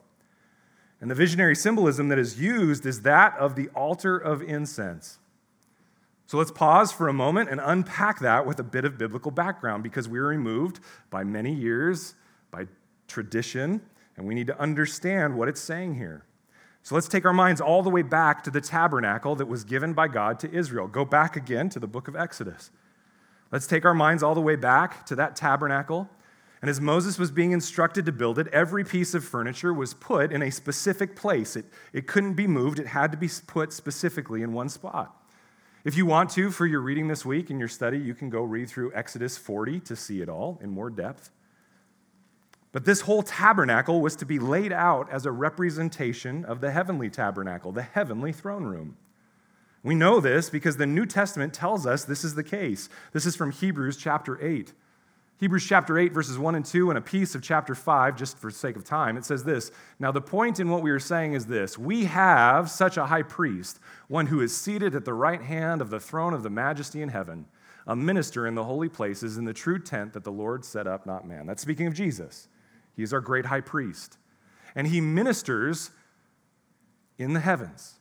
[1.02, 5.20] And the visionary symbolism that is used is that of the altar of incense.
[6.28, 9.84] So let's pause for a moment and unpack that with a bit of biblical background
[9.84, 10.80] because we are removed
[11.12, 12.16] by many years,
[12.50, 12.66] by
[13.08, 13.82] tradition,
[14.18, 16.26] and we need to understand what it's saying here.
[16.82, 19.94] So let's take our minds all the way back to the tabernacle that was given
[19.94, 20.88] by God to Israel.
[20.88, 22.72] Go back again to the book of Exodus.
[23.52, 26.10] Let's take our minds all the way back to that tabernacle.
[26.62, 30.32] And as Moses was being instructed to build it, every piece of furniture was put
[30.32, 31.56] in a specific place.
[31.56, 35.16] It, it couldn't be moved, it had to be put specifically in one spot.
[35.84, 38.42] If you want to, for your reading this week in your study, you can go
[38.42, 41.30] read through Exodus 40 to see it all in more depth.
[42.72, 47.12] But this whole tabernacle was to be laid out as a representation of the heavenly
[47.12, 48.98] tabernacle, the heavenly throne room.
[49.86, 52.90] We know this because the New Testament tells us this is the case.
[53.14, 54.74] This is from Hebrews chapter 8.
[55.38, 58.50] Hebrews chapter 8, verses 1 and 2, and a piece of chapter 5, just for
[58.50, 61.46] sake of time, it says this Now, the point in what we are saying is
[61.46, 65.84] this We have such a high priest, one who is seated at the right hand
[65.84, 67.46] of the throne of the majesty in heaven,
[67.86, 71.06] a minister in the holy places in the true tent that the Lord set up,
[71.06, 71.46] not man.
[71.46, 72.48] That's speaking of Jesus.
[72.96, 74.18] He is our great high priest.
[74.74, 75.92] And he ministers
[77.20, 77.95] in the heavens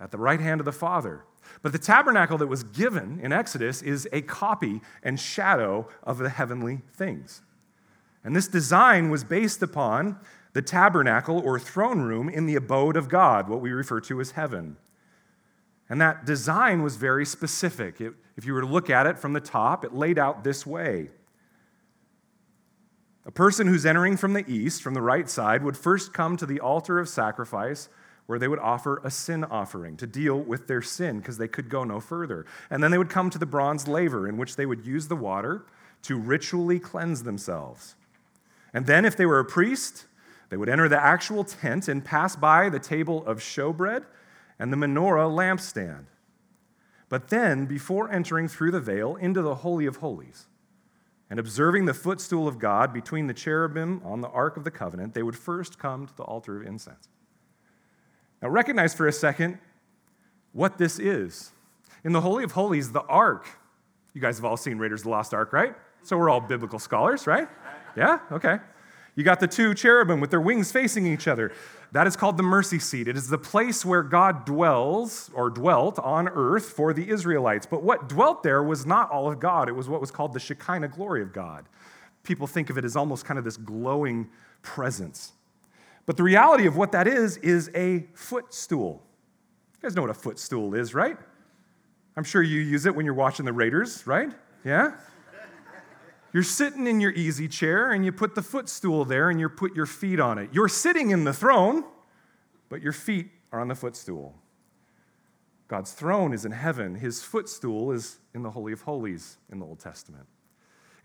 [0.00, 1.24] at the right hand of the Father.
[1.62, 6.28] But the tabernacle that was given in Exodus is a copy and shadow of the
[6.28, 7.42] heavenly things.
[8.24, 10.18] And this design was based upon
[10.52, 14.32] the tabernacle or throne room in the abode of God, what we refer to as
[14.32, 14.76] heaven.
[15.88, 18.00] And that design was very specific.
[18.00, 20.66] It, if you were to look at it from the top, it laid out this
[20.66, 21.10] way
[23.26, 26.46] a person who's entering from the east, from the right side, would first come to
[26.46, 27.88] the altar of sacrifice
[28.26, 31.68] where they would offer a sin offering to deal with their sin because they could
[31.68, 32.44] go no further.
[32.70, 35.16] And then they would come to the bronze laver in which they would use the
[35.16, 35.64] water
[36.02, 37.94] to ritually cleanse themselves.
[38.74, 40.06] And then, if they were a priest,
[40.50, 44.04] they would enter the actual tent and pass by the table of showbread
[44.58, 46.06] and the menorah lampstand.
[47.08, 50.46] But then, before entering through the veil into the Holy of Holies,
[51.28, 55.14] and observing the footstool of God between the cherubim on the Ark of the Covenant,
[55.14, 57.08] they would first come to the altar of incense.
[58.42, 59.58] Now, recognize for a second
[60.52, 61.52] what this is.
[62.04, 63.46] In the Holy of Holies, the Ark,
[64.14, 65.74] you guys have all seen Raiders of the Lost Ark, right?
[66.02, 67.48] So we're all biblical scholars, right?
[67.96, 68.20] Yeah?
[68.30, 68.58] Okay.
[69.16, 71.52] You got the two cherubim with their wings facing each other.
[71.92, 73.08] That is called the mercy seat.
[73.08, 77.64] It is the place where God dwells or dwelt on earth for the Israelites.
[77.64, 80.40] But what dwelt there was not all of God, it was what was called the
[80.40, 81.64] Shekinah glory of God.
[82.22, 84.28] People think of it as almost kind of this glowing
[84.62, 85.32] presence.
[86.06, 89.02] But the reality of what that is, is a footstool.
[89.74, 91.16] You guys know what a footstool is, right?
[92.16, 94.30] I'm sure you use it when you're watching the Raiders, right?
[94.64, 94.92] Yeah?
[96.32, 99.74] You're sitting in your easy chair and you put the footstool there and you put
[99.74, 100.50] your feet on it.
[100.52, 101.84] You're sitting in the throne,
[102.68, 104.34] but your feet are on the footstool.
[105.68, 109.66] God's throne is in heaven, his footstool is in the Holy of Holies in the
[109.66, 110.26] Old Testament.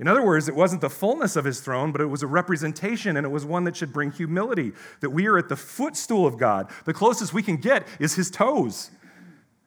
[0.02, 3.18] In other words, it wasn't the fullness of his throne, but it was a representation,
[3.18, 6.40] and it was one that should bring humility, that we are at the footstool of
[6.40, 6.72] God.
[6.86, 8.90] The closest we can get is his toes.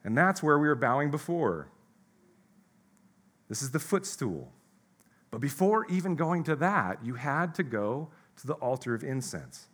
[0.03, 1.69] And that's where we are bowing before.
[3.47, 4.51] This is the footstool.
[5.31, 9.67] But before even going to that, you had to go to the altar of incense.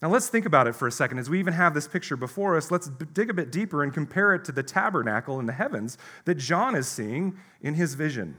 [0.00, 1.18] Now, let's think about it for a second.
[1.18, 4.34] As we even have this picture before us, let's dig a bit deeper and compare
[4.34, 8.38] it to the tabernacle in the heavens that John is seeing in his vision.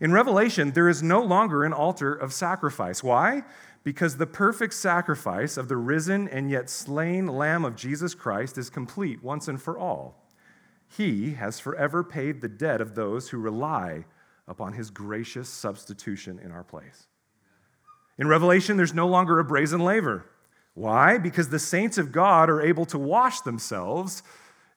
[0.00, 3.02] In Revelation, there is no longer an altar of sacrifice.
[3.02, 3.42] Why?
[3.82, 8.70] Because the perfect sacrifice of the risen and yet slain Lamb of Jesus Christ is
[8.70, 10.28] complete once and for all.
[10.88, 14.04] He has forever paid the debt of those who rely
[14.46, 17.06] upon his gracious substitution in our place.
[18.18, 20.26] In Revelation, there's no longer a brazen laver.
[20.74, 21.18] Why?
[21.18, 24.22] Because the saints of God are able to wash themselves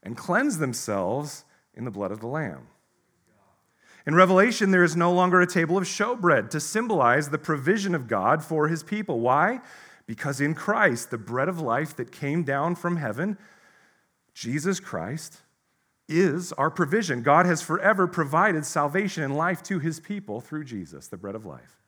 [0.03, 2.67] and cleanse themselves in the blood of the Lamb.
[4.07, 8.07] In Revelation, there is no longer a table of showbread to symbolize the provision of
[8.07, 9.19] God for his people.
[9.19, 9.59] Why?
[10.05, 13.37] Because in Christ, the bread of life that came down from heaven,
[14.33, 15.41] Jesus Christ,
[16.07, 17.21] is our provision.
[17.21, 21.45] God has forever provided salvation and life to his people through Jesus, the bread of
[21.45, 21.81] life.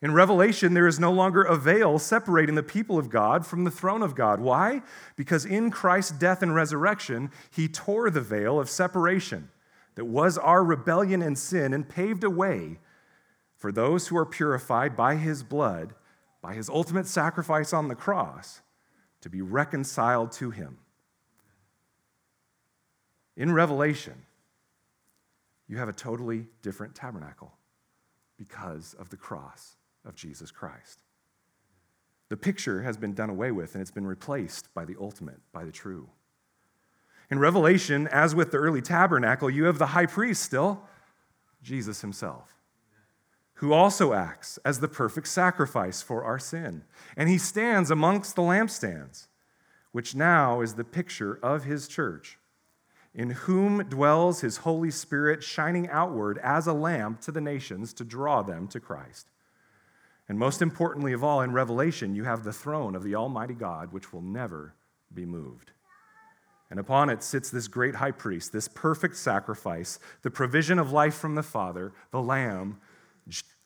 [0.00, 3.70] In Revelation, there is no longer a veil separating the people of God from the
[3.72, 4.38] throne of God.
[4.38, 4.80] Why?
[5.16, 9.48] Because in Christ's death and resurrection, he tore the veil of separation
[10.00, 12.78] that was our rebellion and sin and paved a way
[13.58, 15.92] for those who are purified by his blood,
[16.40, 18.62] by his ultimate sacrifice on the cross,
[19.20, 20.78] to be reconciled to him.
[23.36, 24.14] In Revelation,
[25.68, 27.52] you have a totally different tabernacle
[28.38, 31.02] because of the cross of Jesus Christ.
[32.30, 35.66] The picture has been done away with and it's been replaced by the ultimate, by
[35.66, 36.08] the true.
[37.30, 40.82] In Revelation, as with the early tabernacle, you have the high priest still,
[41.62, 42.56] Jesus himself,
[43.54, 46.82] who also acts as the perfect sacrifice for our sin.
[47.16, 49.28] And he stands amongst the lampstands,
[49.92, 52.38] which now is the picture of his church,
[53.14, 58.04] in whom dwells his Holy Spirit, shining outward as a lamp to the nations to
[58.04, 59.28] draw them to Christ.
[60.28, 63.92] And most importantly of all, in Revelation, you have the throne of the Almighty God,
[63.92, 64.74] which will never
[65.12, 65.72] be moved.
[66.70, 71.14] And upon it sits this great high priest, this perfect sacrifice, the provision of life
[71.14, 72.78] from the Father, the Lamb,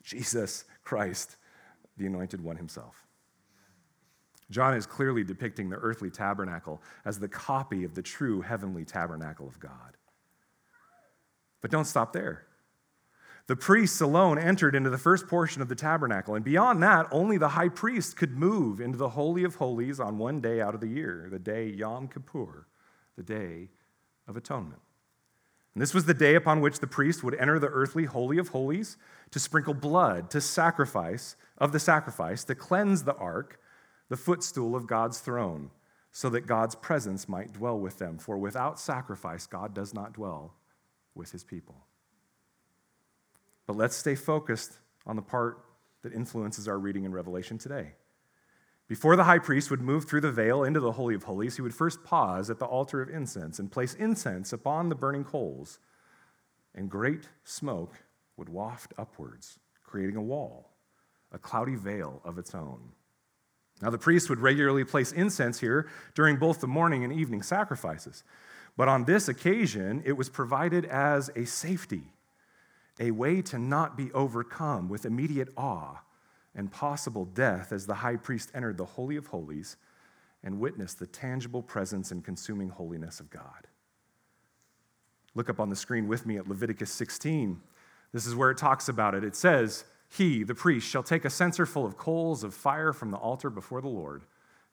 [0.02, 1.36] Jesus Christ,
[1.96, 3.06] the anointed one himself.
[4.50, 9.48] John is clearly depicting the earthly tabernacle as the copy of the true heavenly tabernacle
[9.48, 9.96] of God.
[11.60, 12.46] But don't stop there.
[13.46, 17.36] The priests alone entered into the first portion of the tabernacle, and beyond that, only
[17.36, 20.80] the high priest could move into the Holy of Holies on one day out of
[20.80, 22.66] the year, the day Yom Kippur,
[23.16, 23.70] the Day
[24.26, 24.80] of Atonement.
[25.74, 28.48] And this was the day upon which the priest would enter the earthly Holy of
[28.48, 28.96] Holies
[29.32, 33.60] to sprinkle blood, to sacrifice, of the sacrifice, to cleanse the ark,
[34.08, 35.70] the footstool of God's throne,
[36.12, 38.18] so that God's presence might dwell with them.
[38.18, 40.54] For without sacrifice, God does not dwell
[41.14, 41.86] with his people.
[43.66, 45.58] But let's stay focused on the part
[46.02, 47.94] that influences our reading in Revelation today.
[48.86, 51.62] Before the high priest would move through the veil into the Holy of Holies, he
[51.62, 55.78] would first pause at the altar of incense and place incense upon the burning coals,
[56.74, 57.94] and great smoke
[58.36, 60.74] would waft upwards, creating a wall,
[61.32, 62.92] a cloudy veil of its own.
[63.80, 68.22] Now, the priest would regularly place incense here during both the morning and evening sacrifices,
[68.76, 72.12] but on this occasion, it was provided as a safety
[73.00, 76.00] a way to not be overcome with immediate awe
[76.54, 79.76] and possible death as the high priest entered the Holy of Holies
[80.42, 83.66] and witnessed the tangible presence and consuming holiness of God.
[85.34, 87.60] Look up on the screen with me at Leviticus 16.
[88.12, 89.24] This is where it talks about it.
[89.24, 93.10] It says, He, the priest, shall take a censer full of coals of fire from
[93.10, 94.22] the altar before the Lord,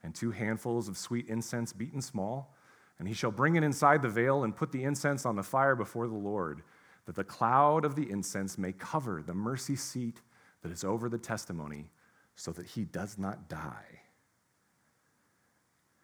[0.04, 2.56] and two handfuls of sweet incense beaten small,
[3.00, 5.76] and he shall bring it inside the veil and put the incense on the fire
[5.76, 6.62] before the Lord
[7.06, 10.22] that the cloud of the incense may cover the mercy seat
[10.62, 11.90] that is over the testimony,
[12.36, 14.02] so that he does not die.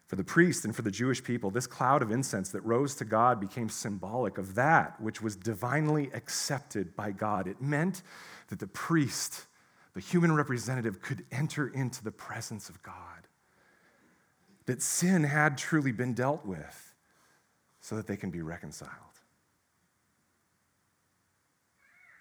[0.06, 3.04] For the priest and for the Jewish people, this cloud of incense that rose to
[3.04, 7.46] God became symbolic of that which was divinely accepted by God.
[7.46, 8.02] It meant
[8.48, 9.46] that the priest,
[9.92, 12.94] the human representative, could enter into the presence of God,
[14.64, 16.94] that sin had truly been dealt with
[17.80, 19.07] so that they can be reconciled.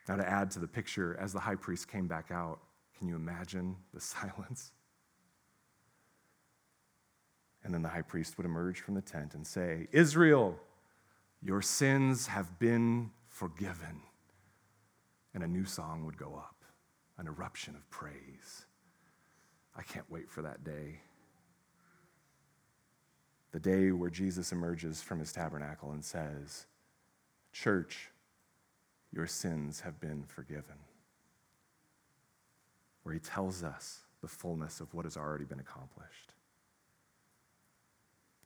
[0.07, 2.59] Now, to add to the picture, as the high priest came back out,
[2.97, 4.71] can you imagine the silence?
[7.63, 10.57] And then the high priest would emerge from the tent and say, Israel,
[11.41, 14.01] your sins have been forgiven.
[15.33, 16.63] and a new song would go up,
[17.19, 18.65] an eruption of praise.
[19.75, 21.01] I can't wait for that day.
[23.51, 26.65] The day where Jesus emerges from his tabernacle and says,
[27.51, 28.09] Church,
[29.11, 30.75] your sins have been forgiven.
[33.03, 36.33] Where he tells us the fullness of what has already been accomplished.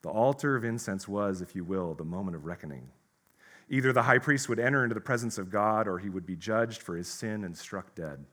[0.01, 2.89] The altar of incense was, if you will, the moment of reckoning.
[3.69, 6.35] Either the high priest would enter into the presence of God or he would be
[6.35, 8.25] judged for his sin and struck dead.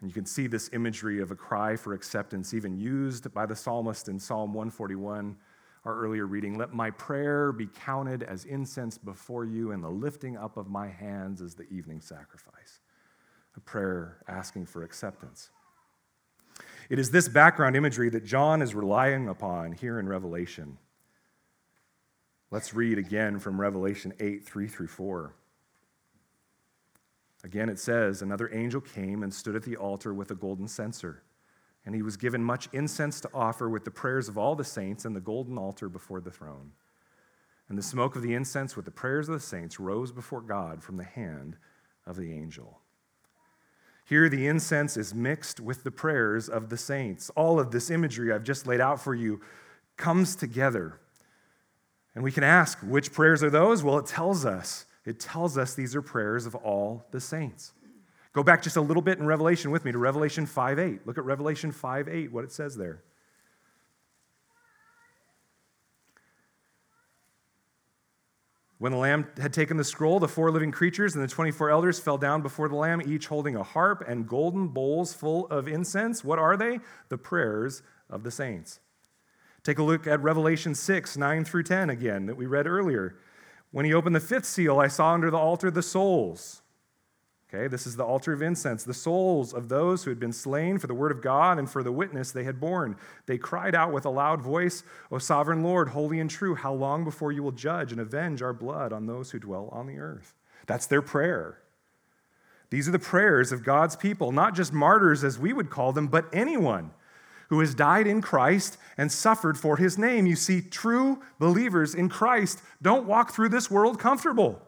[0.00, 3.56] And you can see this imagery of a cry for acceptance, even used by the
[3.56, 5.36] psalmist in Psalm 141,
[5.84, 6.56] our earlier reading.
[6.56, 10.88] Let my prayer be counted as incense before you, and the lifting up of my
[10.88, 12.80] hands as the evening sacrifice.
[13.56, 15.50] A prayer asking for acceptance.
[16.88, 20.78] It is this background imagery that John is relying upon here in Revelation.
[22.50, 25.34] Let's read again from Revelation 8 3 through 4.
[27.42, 31.22] Again, it says, Another angel came and stood at the altar with a golden censer,
[31.86, 35.04] and he was given much incense to offer with the prayers of all the saints
[35.04, 36.72] and the golden altar before the throne.
[37.68, 40.82] And the smoke of the incense with the prayers of the saints rose before God
[40.82, 41.56] from the hand
[42.06, 42.80] of the angel.
[44.06, 47.30] Here, the incense is mixed with the prayers of the saints.
[47.30, 49.40] All of this imagery I've just laid out for you
[49.96, 51.00] comes together.
[52.14, 53.82] And we can ask, which prayers are those?
[53.82, 54.84] Well, it tells us.
[55.06, 57.72] It tells us these are prayers of all the saints.
[58.34, 61.06] Go back just a little bit in Revelation with me to Revelation 5 8.
[61.06, 63.02] Look at Revelation 5 8, what it says there.
[68.78, 72.00] When the Lamb had taken the scroll, the four living creatures and the 24 elders
[72.00, 76.24] fell down before the Lamb, each holding a harp and golden bowls full of incense.
[76.24, 76.80] What are they?
[77.10, 78.80] The prayers of the saints.
[79.62, 83.16] Take a look at Revelation 6, 9 through 10 again, that we read earlier.
[83.70, 86.62] When he opened the fifth seal, I saw under the altar the souls
[87.54, 90.76] Okay, this is the altar of incense, the souls of those who had been slain
[90.78, 92.96] for the word of God and for the witness they had borne.
[93.26, 94.82] They cried out with a loud voice,
[95.12, 98.52] O sovereign Lord, holy and true, how long before you will judge and avenge our
[98.52, 100.34] blood on those who dwell on the earth?
[100.66, 101.58] That's their prayer.
[102.70, 106.08] These are the prayers of God's people, not just martyrs as we would call them,
[106.08, 106.90] but anyone
[107.50, 110.26] who has died in Christ and suffered for his name.
[110.26, 114.60] You see, true believers in Christ don't walk through this world comfortable.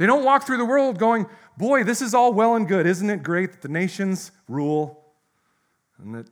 [0.00, 1.26] They don't walk through the world going,
[1.58, 2.86] Boy, this is all well and good.
[2.86, 5.04] Isn't it great that the nations rule
[5.98, 6.26] and that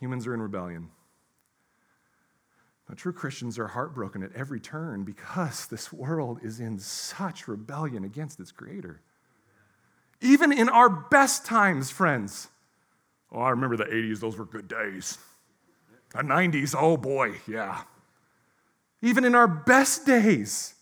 [0.00, 0.88] humans are in rebellion?
[2.88, 8.02] But true Christians are heartbroken at every turn because this world is in such rebellion
[8.02, 9.00] against its creator.
[10.20, 12.48] Even in our best times, friends.
[13.30, 15.18] Oh, I remember the 80s, those were good days.
[16.10, 17.84] The 90s, oh boy, yeah.
[19.02, 20.74] Even in our best days,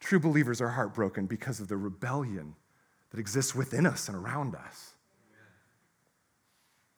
[0.00, 2.56] True believers are heartbroken because of the rebellion
[3.10, 4.94] that exists within us and around us.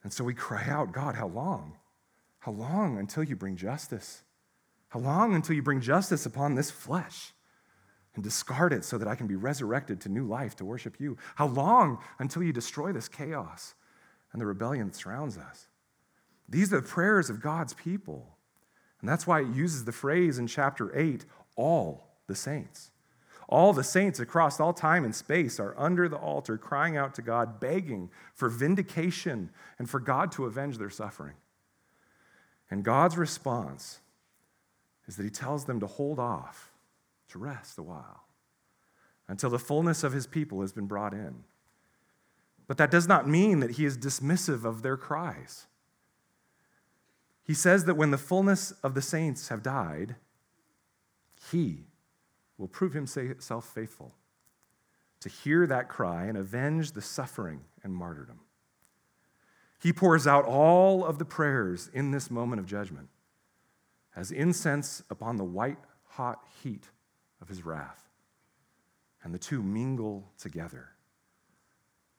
[0.03, 1.77] And so we cry out, God, how long?
[2.41, 4.23] How long until you bring justice?
[4.89, 7.33] How long until you bring justice upon this flesh
[8.15, 11.17] and discard it so that I can be resurrected to new life to worship you?
[11.37, 13.75] How long until you destroy this chaos
[14.33, 15.69] and the rebellion that surrounds us?
[16.49, 18.37] These are the prayers of God's people.
[19.01, 21.25] And that's why it uses the phrase in chapter 8
[21.57, 22.92] all the saints.
[23.53, 27.23] All the saints across all time and space are under the altar crying out to
[27.23, 31.35] God, begging for vindication and for God to avenge their suffering.
[32.71, 34.01] And God's response
[35.07, 36.73] is that He tells them to hold off,
[37.29, 38.25] to rest a while,
[39.29, 41.45] until the fullness of His people has been brought in.
[42.67, 45.67] But that does not mean that He is dismissive of their cries.
[47.45, 50.17] He says that when the fullness of the saints have died,
[51.51, 51.85] He
[52.59, 54.15] will prove himself faithful
[55.21, 58.41] to hear that cry and avenge the suffering and martyrdom.
[59.81, 63.09] He pours out all of the prayers in this moment of judgment
[64.15, 66.85] as incense upon the white hot heat
[67.41, 68.09] of his wrath.
[69.25, 70.89] And the two mingle together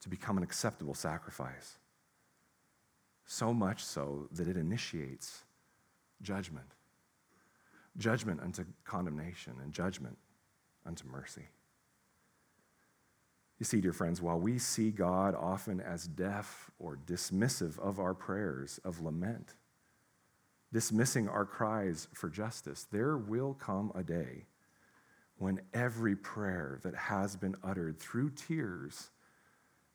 [0.01, 1.77] to become an acceptable sacrifice.
[3.25, 5.43] So much so that it initiates
[6.21, 6.67] judgment
[7.97, 10.17] judgment unto condemnation and judgment
[10.85, 11.47] unto mercy.
[13.59, 18.13] You see, dear friends, while we see God often as deaf or dismissive of our
[18.13, 19.53] prayers of lament,
[20.73, 24.47] dismissing our cries for justice, there will come a day
[25.37, 29.11] when every prayer that has been uttered through tears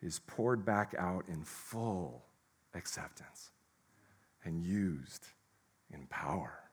[0.00, 2.24] is poured back out in full
[2.74, 3.50] acceptance
[4.44, 5.26] and used
[5.92, 6.67] in power.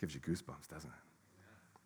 [0.00, 1.80] Gives you goosebumps, doesn't it?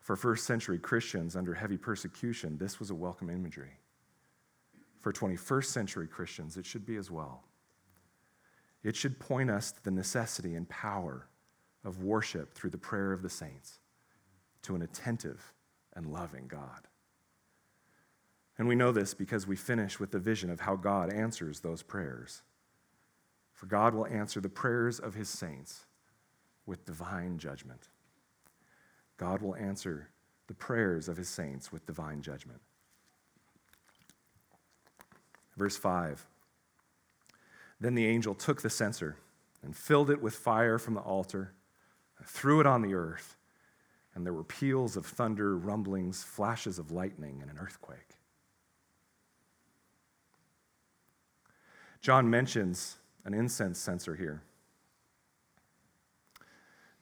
[0.00, 3.80] For first century Christians under heavy persecution, this was a welcome imagery.
[5.00, 7.42] For 21st century Christians, it should be as well.
[8.84, 11.26] It should point us to the necessity and power
[11.84, 13.80] of worship through the prayer of the saints
[14.62, 15.54] to an attentive
[15.94, 16.86] and loving God.
[18.58, 21.82] And we know this because we finish with the vision of how God answers those
[21.82, 22.42] prayers.
[23.52, 25.85] For God will answer the prayers of his saints
[26.66, 27.88] with divine judgment.
[29.16, 30.10] God will answer
[30.46, 32.60] the prayers of his saints with divine judgment.
[35.56, 36.26] Verse 5
[37.80, 39.16] Then the angel took the censer
[39.62, 41.52] and filled it with fire from the altar,
[42.24, 43.36] threw it on the earth,
[44.14, 48.16] and there were peals of thunder, rumblings, flashes of lightning, and an earthquake.
[52.00, 54.42] John mentions an incense censer here.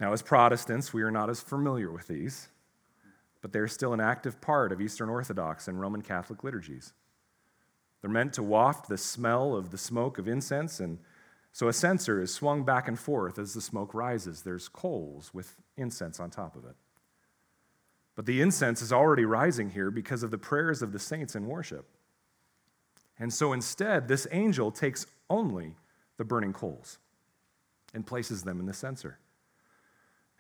[0.01, 2.49] Now, as Protestants, we are not as familiar with these,
[3.41, 6.93] but they're still an active part of Eastern Orthodox and Roman Catholic liturgies.
[8.01, 10.99] They're meant to waft the smell of the smoke of incense, and
[11.53, 14.43] so a censer is swung back and forth as the smoke rises.
[14.43, 16.75] There's coals with incense on top of it.
[18.17, 21.47] But the incense is already rising here because of the prayers of the saints in
[21.47, 21.89] worship.
[23.19, 25.77] And so instead, this angel takes only
[26.17, 26.99] the burning coals
[27.93, 29.19] and places them in the censer.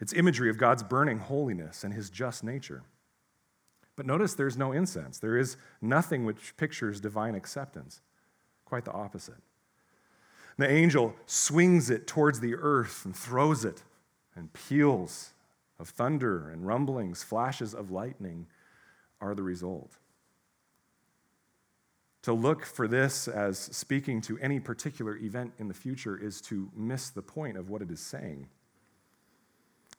[0.00, 2.82] It's imagery of God's burning holiness and his just nature.
[3.96, 5.18] But notice there's no incense.
[5.18, 8.00] There is nothing which pictures divine acceptance.
[8.64, 9.42] Quite the opposite.
[10.56, 13.82] The angel swings it towards the earth and throws it,
[14.36, 15.32] and peals
[15.78, 18.46] of thunder and rumblings, flashes of lightning
[19.20, 19.96] are the result.
[22.22, 26.70] To look for this as speaking to any particular event in the future is to
[26.74, 28.48] miss the point of what it is saying.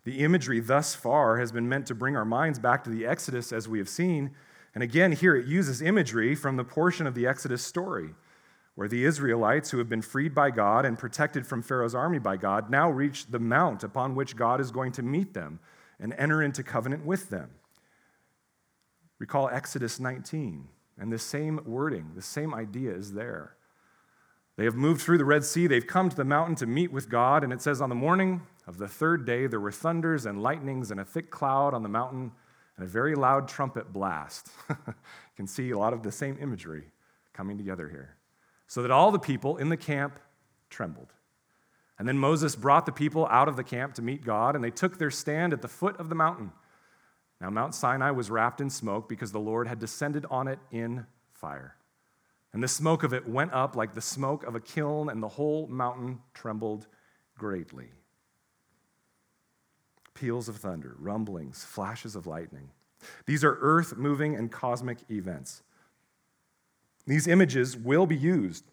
[0.06, 3.52] The imagery thus far has been meant to bring our minds back to the Exodus
[3.52, 4.32] as we have seen.
[4.74, 8.12] And again, here it uses imagery from the portion of the Exodus story
[8.76, 12.38] where the Israelites, who have been freed by God and protected from Pharaoh's army by
[12.38, 15.60] God, now reach the mount upon which God is going to meet them
[16.00, 17.52] and enter into covenant with them.
[19.18, 20.68] Recall Exodus 19,
[21.00, 23.56] and the same wording, the same idea is there.
[24.58, 27.10] They have moved through the Red Sea, they've come to the mountain to meet with
[27.10, 30.42] God, and it says, On the morning of the third day, there were thunders and
[30.42, 32.32] lightnings and a thick cloud on the mountain
[32.78, 34.50] and a very loud trumpet blast.
[34.70, 34.76] you
[35.36, 36.86] can see a lot of the same imagery
[37.34, 38.16] coming together here.
[38.68, 40.20] So that all the people in the camp
[40.70, 41.14] trembled.
[42.00, 44.72] And then Moses brought the people out of the camp to meet God, and they
[44.72, 46.52] took their stand at the foot of the mountain.
[47.40, 51.06] Now, Mount Sinai was wrapped in smoke because the Lord had descended on it in
[51.34, 51.76] fire.
[52.52, 55.30] And the smoke of it went up like the smoke of a kiln, and the
[55.30, 56.88] whole mountain trembled
[57.38, 57.92] greatly
[60.16, 62.72] peals of thunder, rumblings, flashes of lightning.
[63.28, 65.62] These are earth moving and cosmic events.
[67.06, 68.66] These images will be used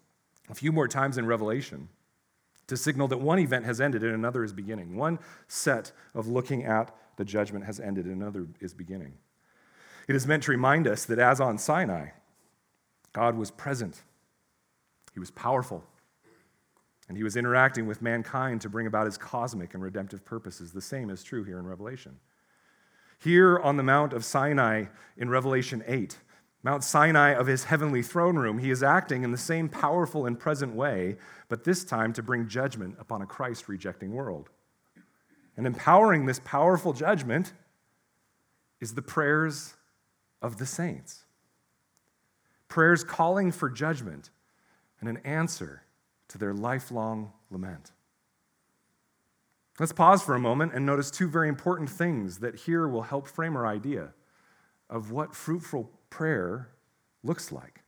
[0.49, 1.89] a few more times in Revelation
[2.67, 4.97] to signal that one event has ended and another is beginning.
[4.97, 5.19] One
[5.49, 9.15] set of looking at the judgment has ended and another is beginning.
[10.09, 12.09] It is meant to remind us that as on Sinai,
[13.13, 14.03] God was present,
[15.13, 15.85] He was powerful,
[17.09, 20.73] and he was interacting with mankind to bring about his cosmic and redemptive purposes.
[20.73, 22.19] The same is true here in Revelation.
[23.19, 24.87] Here on the Mount of Sinai
[25.17, 26.19] in Revelation 8,
[26.65, 30.39] Mount Sinai of his heavenly throne room, he is acting in the same powerful and
[30.39, 31.17] present way,
[31.49, 34.49] but this time to bring judgment upon a Christ rejecting world.
[35.57, 37.53] And empowering this powerful judgment
[38.81, 39.75] is the prayers
[40.41, 41.25] of the saints.
[42.69, 44.31] Prayers calling for judgment
[45.01, 45.82] and an answer
[46.33, 47.93] to their lifelong lament.
[49.79, 53.27] Let's pause for a moment and notice two very important things that here will help
[53.27, 54.13] frame our idea
[54.91, 56.69] of what fruitful prayer
[57.23, 57.83] looks like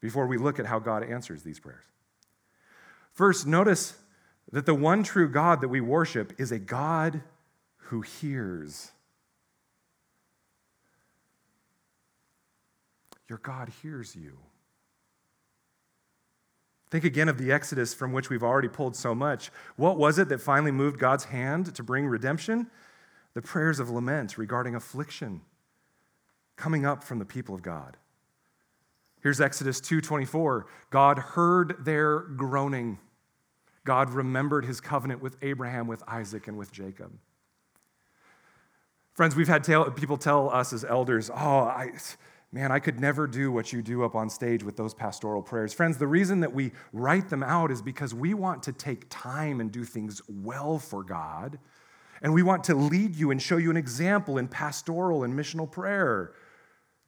[0.00, 1.84] before we look at how God answers these prayers.
[3.12, 3.96] First, notice
[4.52, 7.22] that the one true God that we worship is a God
[7.76, 8.92] who hears.
[13.28, 14.38] Your God hears you.
[16.90, 19.50] Think again of the Exodus from which we've already pulled so much.
[19.76, 22.70] What was it that finally moved God's hand to bring redemption?
[23.34, 25.42] The prayers of lament regarding affliction
[26.56, 27.96] coming up from the people of God.
[29.20, 30.66] Here's Exodus 2:24.
[30.90, 32.98] God heard their groaning.
[33.84, 37.18] God remembered his covenant with Abraham, with Isaac, and with Jacob.
[39.12, 39.64] Friends, we've had
[39.96, 41.92] people tell us as elders, "Oh, I
[42.50, 45.74] Man, I could never do what you do up on stage with those pastoral prayers.
[45.74, 49.60] Friends, the reason that we write them out is because we want to take time
[49.60, 51.58] and do things well for God.
[52.22, 55.70] And we want to lead you and show you an example in pastoral and missional
[55.70, 56.32] prayer.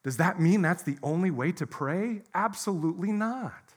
[0.05, 2.22] Does that mean that's the only way to pray?
[2.34, 3.70] Absolutely not.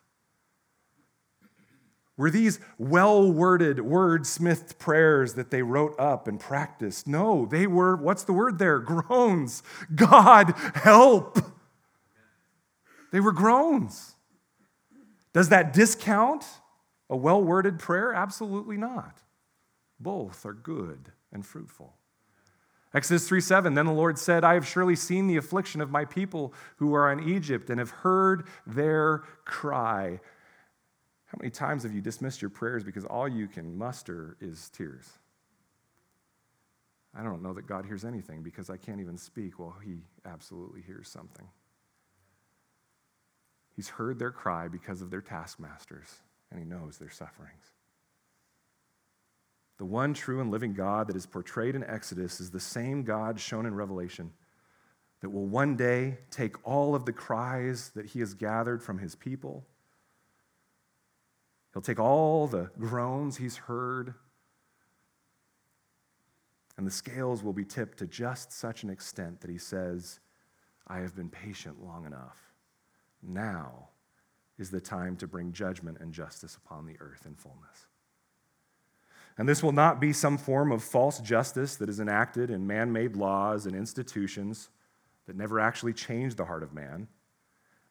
[2.16, 7.08] Were these well worded, wordsmithed prayers that they wrote up and practiced?
[7.08, 8.80] No, they were, what's the word there?
[8.80, 9.64] Groans.
[9.96, 11.40] God, help.
[13.12, 14.16] They were groans.
[15.34, 16.46] Does that discount
[17.10, 18.14] a well worded prayer?
[18.14, 19.20] Absolutely not.
[20.00, 21.96] Both are good and fruitful.
[22.94, 26.06] Exodus 3 7, then the Lord said, I have surely seen the affliction of my
[26.06, 30.20] people who are in Egypt and have heard their cry.
[31.34, 35.10] How many times have you dismissed your prayers because all you can muster is tears?
[37.16, 39.58] I don't know that God hears anything because I can't even speak.
[39.58, 41.48] Well, He absolutely hears something.
[43.76, 46.22] He's heard their cry because of their taskmasters,
[46.52, 47.66] and He knows their sufferings.
[49.80, 53.40] The one true and living God that is portrayed in Exodus is the same God
[53.40, 54.34] shown in Revelation
[55.22, 59.16] that will one day take all of the cries that He has gathered from His
[59.16, 59.66] people
[61.74, 64.14] He'll take all the groans he's heard,
[66.78, 70.20] and the scales will be tipped to just such an extent that he says,
[70.88, 72.38] I have been patient long enough.
[73.22, 73.90] Now
[74.60, 77.88] is the time to bring judgment and justice upon the earth in fullness.
[79.38, 82.92] And this will not be some form of false justice that is enacted in man
[82.92, 84.70] made laws and institutions
[85.26, 87.08] that never actually change the heart of man.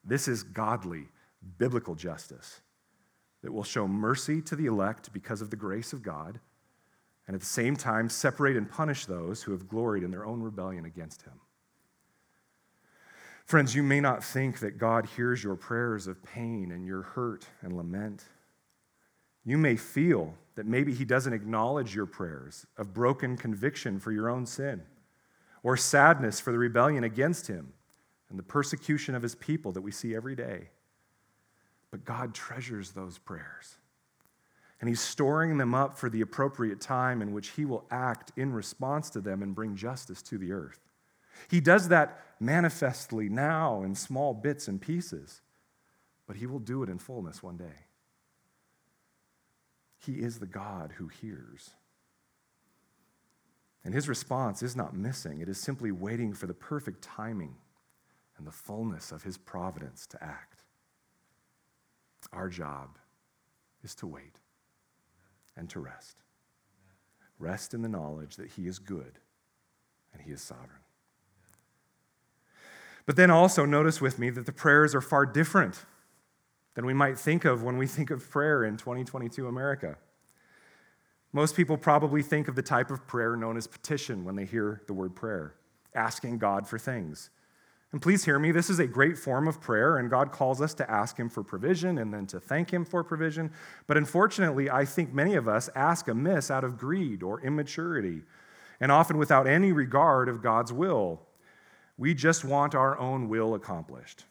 [0.05, 1.09] This is godly,
[1.57, 2.61] biblical justice
[3.43, 6.39] that will show mercy to the elect because of the grace of God,
[7.27, 10.41] and at the same time separate and punish those who have gloried in their own
[10.41, 11.33] rebellion against Him.
[13.45, 17.45] Friends, you may not think that God hears your prayers of pain and your hurt
[17.61, 18.23] and lament.
[19.43, 24.29] You may feel that maybe He doesn't acknowledge your prayers of broken conviction for your
[24.29, 24.81] own sin,
[25.63, 27.73] or sadness for the rebellion against Him
[28.29, 30.69] and the persecution of His people that we see every day.
[31.93, 33.77] But God treasures those prayers.
[34.81, 38.51] And He's storing them up for the appropriate time in which He will act in
[38.51, 40.79] response to them and bring justice to the earth.
[41.51, 45.41] He does that manifestly now in small bits and pieces,
[46.25, 47.85] but He will do it in fullness one day.
[50.03, 51.75] He is the God who hears.
[53.85, 57.53] And His response is not missing, it is simply waiting for the perfect timing
[58.39, 60.62] and the fullness of His providence to act.
[62.33, 62.97] Our job
[63.83, 64.39] is to wait
[65.55, 66.17] and to rest.
[67.39, 69.19] Rest in the knowledge that He is good
[70.11, 70.81] and He is sovereign.
[73.05, 75.85] But then also notice with me that the prayers are far different
[76.75, 79.97] than we might think of when we think of prayer in 2022 America.
[81.33, 84.81] Most people probably think of the type of prayer known as petition when they hear
[84.87, 85.55] the word prayer,
[85.93, 87.29] asking God for things.
[87.93, 90.73] And please hear me, this is a great form of prayer, and God calls us
[90.73, 93.51] to ask Him for provision and then to thank Him for provision.
[93.85, 98.23] But unfortunately, I think many of us ask amiss out of greed or immaturity,
[98.79, 101.21] and often without any regard of God's will.
[101.95, 104.25] We just want our own will accomplished.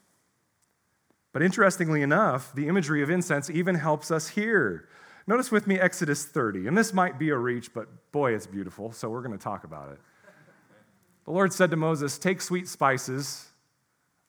[1.32, 4.88] But interestingly enough, the imagery of incense even helps us here.
[5.28, 8.90] Notice with me Exodus 30, and this might be a reach, but boy, it's beautiful,
[8.90, 10.00] so we're going to talk about it.
[11.26, 13.50] The Lord said to Moses, Take sweet spices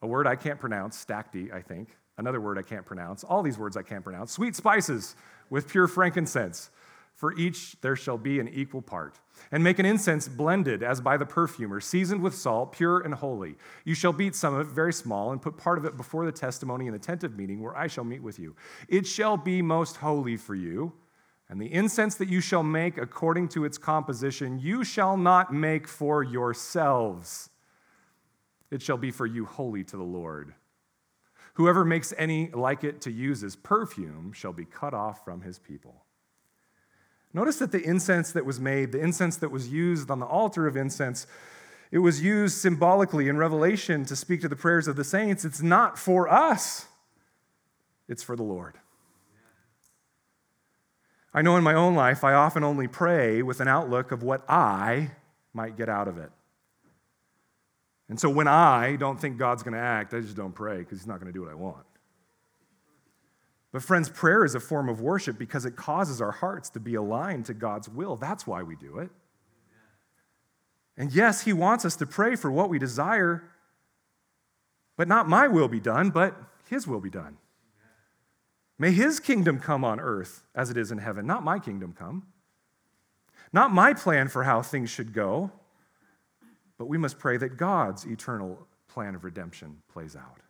[0.04, 3.58] a word I can't pronounce, stacte, I think, another word I can't pronounce, all these
[3.58, 5.16] words I can't pronounce, sweet spices
[5.50, 6.70] with pure frankincense.
[7.16, 9.20] For each there shall be an equal part.
[9.52, 13.56] And make an incense blended as by the perfumer, seasoned with salt, pure and holy.
[13.86, 16.32] You shall beat some of it very small, and put part of it before the
[16.32, 18.56] testimony in the tent of meeting, where I shall meet with you.
[18.90, 20.94] It shall be most holy for you.
[21.50, 25.88] And the incense that you shall make according to its composition, you shall not make
[25.88, 27.50] for yourselves
[28.74, 30.56] it shall be for you holy to the Lord.
[31.54, 35.60] Whoever makes any like it to use as perfume shall be cut off from his
[35.60, 36.04] people.
[37.36, 40.66] Notice that the incense that was made, the incense that was used on the altar
[40.66, 41.28] of incense,
[41.92, 45.46] it was used symbolically in Revelation to speak to the prayers of the saints.
[45.46, 46.88] It's not for us,
[48.08, 48.80] it's for the Lord.
[51.32, 54.44] I know in my own life, I often only pray with an outlook of what
[54.50, 55.12] I
[55.54, 56.32] might get out of it.
[58.14, 61.00] And so when I don't think God's going to act, I just don't pray because
[61.00, 61.84] He's not going to do what I want.
[63.72, 66.94] But, friends, prayer is a form of worship because it causes our hearts to be
[66.94, 68.16] aligned to God's will.
[68.16, 69.10] That's why we do it.
[70.96, 73.50] And yes, He wants us to pray for what we desire,
[74.96, 76.36] but not my will be done, but
[76.70, 77.38] His will be done.
[78.78, 82.28] May His kingdom come on earth as it is in heaven, not my kingdom come.
[83.52, 85.52] Not my plan for how things should go,
[86.84, 90.42] but we must pray that God's eternal plan of redemption plays out.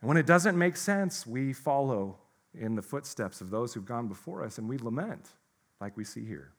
[0.00, 2.18] And when it doesn't make sense, we follow
[2.56, 5.30] in the footsteps of those who've gone before us and we lament,
[5.80, 6.52] like we see here.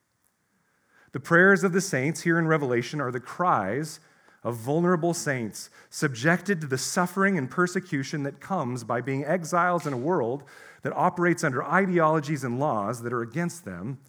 [1.14, 4.02] The prayers of the saints here in Revelation are the cries
[4.44, 9.94] of vulnerable saints subjected to the suffering and persecution that comes by being exiles in
[9.94, 10.44] a world
[10.82, 14.00] that operates under ideologies and laws that are against them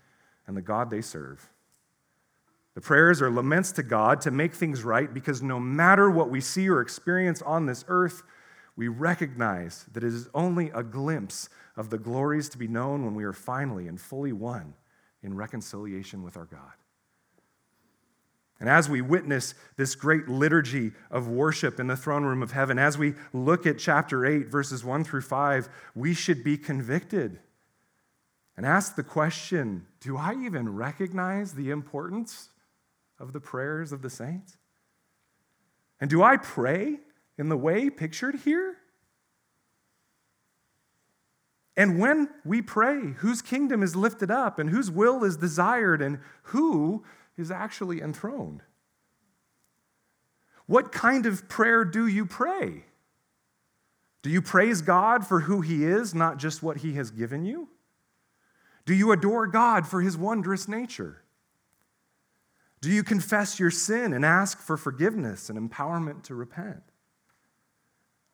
[0.44, 1.52] and the God they serve.
[2.76, 6.42] The prayers are laments to God to make things right because no matter what we
[6.42, 8.22] see or experience on this earth,
[8.76, 13.14] we recognize that it is only a glimpse of the glories to be known when
[13.14, 14.74] we are finally and fully one
[15.22, 16.74] in reconciliation with our God.
[18.60, 22.78] And as we witness this great liturgy of worship in the throne room of heaven,
[22.78, 27.38] as we look at chapter 8, verses 1 through 5, we should be convicted
[28.54, 32.50] and ask the question Do I even recognize the importance
[33.18, 34.56] of the prayers of the saints?
[36.00, 36.98] And do I pray
[37.38, 38.76] in the way pictured here?
[41.76, 46.20] And when we pray, whose kingdom is lifted up and whose will is desired and
[46.44, 47.04] who
[47.36, 48.62] is actually enthroned?
[50.66, 52.84] What kind of prayer do you pray?
[54.22, 57.68] Do you praise God for who He is, not just what He has given you?
[58.84, 61.22] Do you adore God for His wondrous nature?
[62.80, 66.82] Do you confess your sin and ask for forgiveness and empowerment to repent?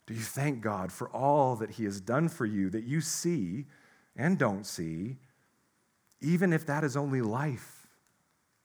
[0.06, 3.66] Do you thank God for all that He has done for you that you see
[4.16, 5.18] and don't see,
[6.20, 7.86] even if that is only life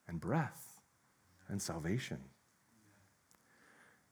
[0.08, 0.82] and breath
[1.48, 2.20] and salvation?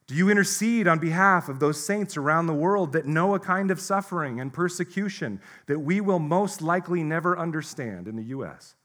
[0.07, 3.71] Do you intercede on behalf of those saints around the world that know a kind
[3.71, 8.75] of suffering and persecution that we will most likely never understand in the U.S.?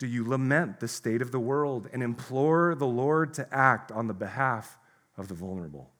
[0.00, 4.06] Do you lament the state of the world and implore the Lord to act on
[4.06, 4.78] the behalf
[5.18, 5.90] of the vulnerable?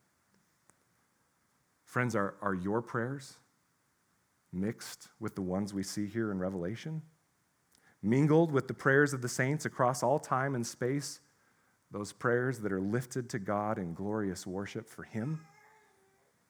[1.84, 3.36] Friends, are, are your prayers
[4.54, 7.02] mixed with the ones we see here in Revelation?
[8.02, 11.20] Mingled with the prayers of the saints across all time and space,
[11.90, 15.42] those prayers that are lifted to God in glorious worship for Him,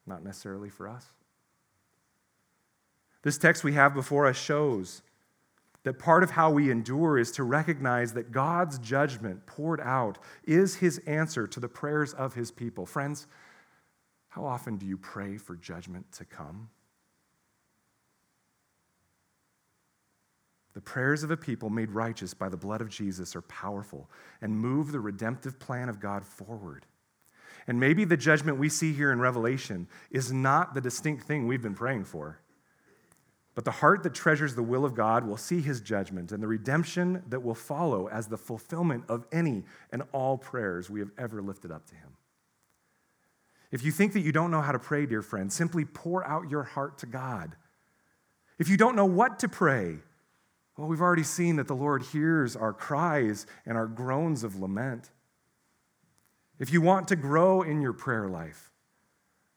[0.07, 1.11] not necessarily for us?
[3.23, 5.03] This text we have before us shows
[5.85, 10.77] that part of how we endure is to recognize that God's judgment poured out is
[10.77, 12.85] His answer to the prayers of His people.
[12.85, 13.27] Friends,
[14.29, 16.69] how often do you pray for judgment to come?
[20.75, 24.09] The prayers of a people made righteous by the blood of Jesus are powerful
[24.41, 26.87] and move the redemptive plan of God forward.
[27.67, 31.63] And maybe the judgment we see here in Revelation is not the distinct thing we've
[31.63, 32.41] been praying for.
[33.55, 36.47] But the heart that treasures the will of God will see his judgment and the
[36.47, 41.43] redemption that will follow as the fulfillment of any and all prayers we have ever
[41.43, 42.17] lifted up to him.
[43.73, 46.51] If you think that you don't know how to pray, dear friend, simply pour out
[46.51, 47.57] your heart to God.
[48.59, 49.97] If you don't know what to pray,
[50.77, 55.11] well, we've already seen that the Lord hears our cries and our groans of lament.
[56.59, 58.70] If you want to grow in your prayer life,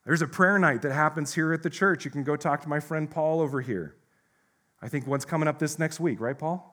[0.05, 2.03] there's a prayer night that happens here at the church.
[2.05, 3.95] You can go talk to my friend Paul over here.
[4.81, 6.69] I think one's coming up this next week, right, Paul?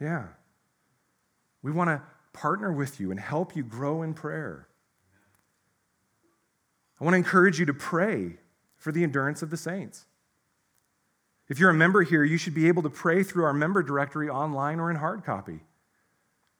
[0.00, 0.28] Yeah.
[1.62, 2.02] We want to
[2.32, 4.68] partner with you and help you grow in prayer.
[6.98, 8.38] I want to encourage you to pray
[8.76, 10.06] for the endurance of the saints.
[11.48, 14.30] If you're a member here, you should be able to pray through our member directory
[14.30, 15.60] online or in hard copy.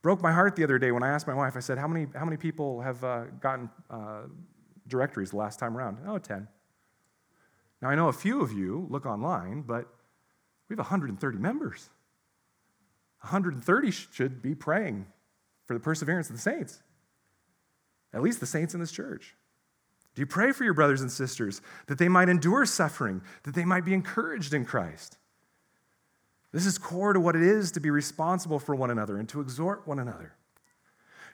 [0.03, 2.09] Broke my heart the other day when I asked my wife, I said, How many,
[2.15, 4.23] how many people have uh, gotten uh,
[4.89, 5.99] directories the last time around?
[6.07, 6.49] Oh, 10.
[7.81, 9.89] Now, I know a few of you look online, but
[10.69, 11.91] we have 130 members.
[13.21, 15.07] 130 should be praying
[15.65, 16.83] for the perseverance of the saints,
[18.13, 19.37] at least the saints in this church.
[20.15, 23.65] Do you pray for your brothers and sisters that they might endure suffering, that they
[23.65, 25.17] might be encouraged in Christ?
[26.53, 29.41] This is core to what it is to be responsible for one another and to
[29.41, 30.35] exhort one another.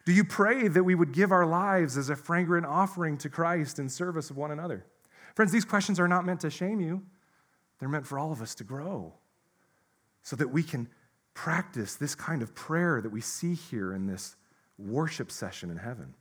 [0.05, 3.79] Do you pray that we would give our lives as a fragrant offering to Christ
[3.79, 4.87] in service of one another?
[5.35, 7.03] Friends, these questions are not meant to shame you,
[7.79, 9.15] they're meant for all of us to grow
[10.23, 10.89] so that we can
[11.35, 14.35] practice this kind of prayer that we see here in this
[14.79, 16.15] worship session in heaven.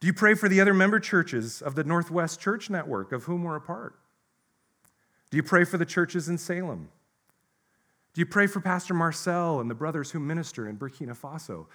[0.00, 3.44] Do you pray for the other member churches of the Northwest Church Network, of whom
[3.44, 3.98] we're a part?
[5.30, 6.88] Do you pray for the churches in Salem?
[8.14, 11.66] Do you pray for Pastor Marcel and the brothers who minister in Burkina Faso?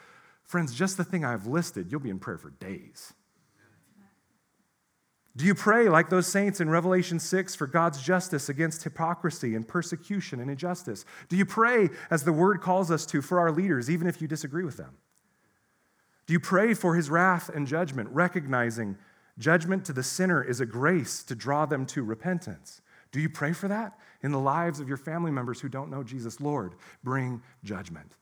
[0.46, 3.14] Friends, just the thing I've listed, you'll be in prayer for days.
[5.38, 9.68] Do you pray like those saints in Revelation 6 for God's justice against hypocrisy and
[9.68, 11.04] persecution and injustice?
[11.28, 14.30] Do you pray as the word calls us to for our leaders, even if you
[14.30, 14.98] disagree with them?
[16.26, 18.98] Do you pray for his wrath and judgment, recognizing
[19.38, 22.82] judgment to the sinner is a grace to draw them to repentance?
[23.12, 26.04] Do you pray for that in the lives of your family members who don't know
[26.04, 26.40] Jesus?
[26.40, 28.16] Lord, bring judgment.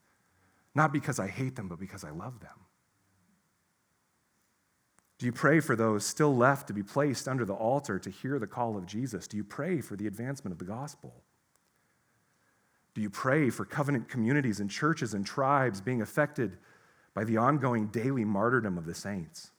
[0.74, 2.64] Not because I hate them, but because I love them.
[5.18, 8.38] Do you pray for those still left to be placed under the altar to hear
[8.38, 9.28] the call of Jesus?
[9.28, 11.14] Do you pray for the advancement of the gospel?
[12.94, 16.58] Do you pray for covenant communities and churches and tribes being affected
[17.14, 19.50] by the ongoing daily martyrdom of the saints?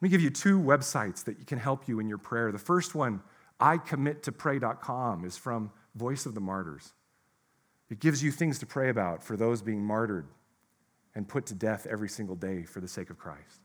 [0.00, 2.52] Let me give you two websites that can help you in your prayer.
[2.52, 3.22] The first one,
[3.60, 6.92] icommittopray.com, is from Voice of the Martyrs.
[7.90, 10.26] It gives you things to pray about for those being martyred
[11.14, 13.60] and put to death every single day for the sake of Christ.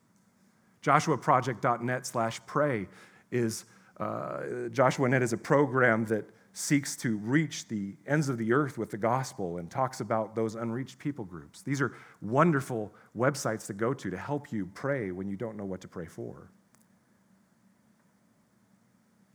[0.84, 2.88] JoshuaProject.net slash pray
[3.32, 3.66] is,
[4.00, 8.78] uh, Joshua Net is a program that seeks to reach the ends of the earth
[8.78, 11.62] with the gospel and talks about those unreached people groups.
[11.62, 15.66] These are wonderful websites to go to to help you pray when you don't know
[15.66, 16.52] what to pray for.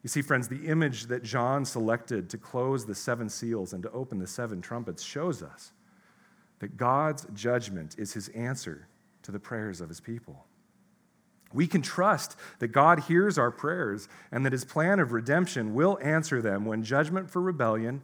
[0.05, 3.91] You see, friends, the image that John selected to close the seven seals and to
[3.91, 5.73] open the seven trumpets shows us
[6.59, 8.87] that God's judgment is his answer
[9.23, 10.45] to the prayers of his people.
[11.55, 15.99] We can trust that God hears our prayers and that his plan of redemption will
[16.03, 18.03] answer them when judgment for rebellion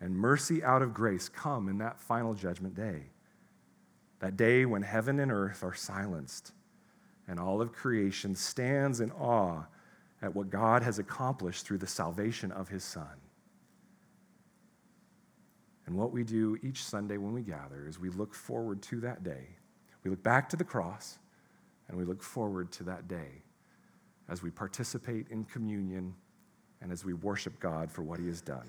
[0.00, 3.10] and mercy out of grace come in that final judgment day.
[4.20, 6.52] That day when heaven and earth are silenced
[7.28, 9.64] and all of creation stands in awe
[10.22, 13.20] at what God has accomplished through the salvation of his Son.
[15.86, 19.24] And what we do each Sunday when we gather is we look forward to that
[19.24, 19.48] day.
[20.04, 21.18] We look back to the cross
[21.88, 23.42] and we look forward to that day
[24.28, 26.14] as we participate in communion
[26.80, 28.68] and as we worship God for what he has done.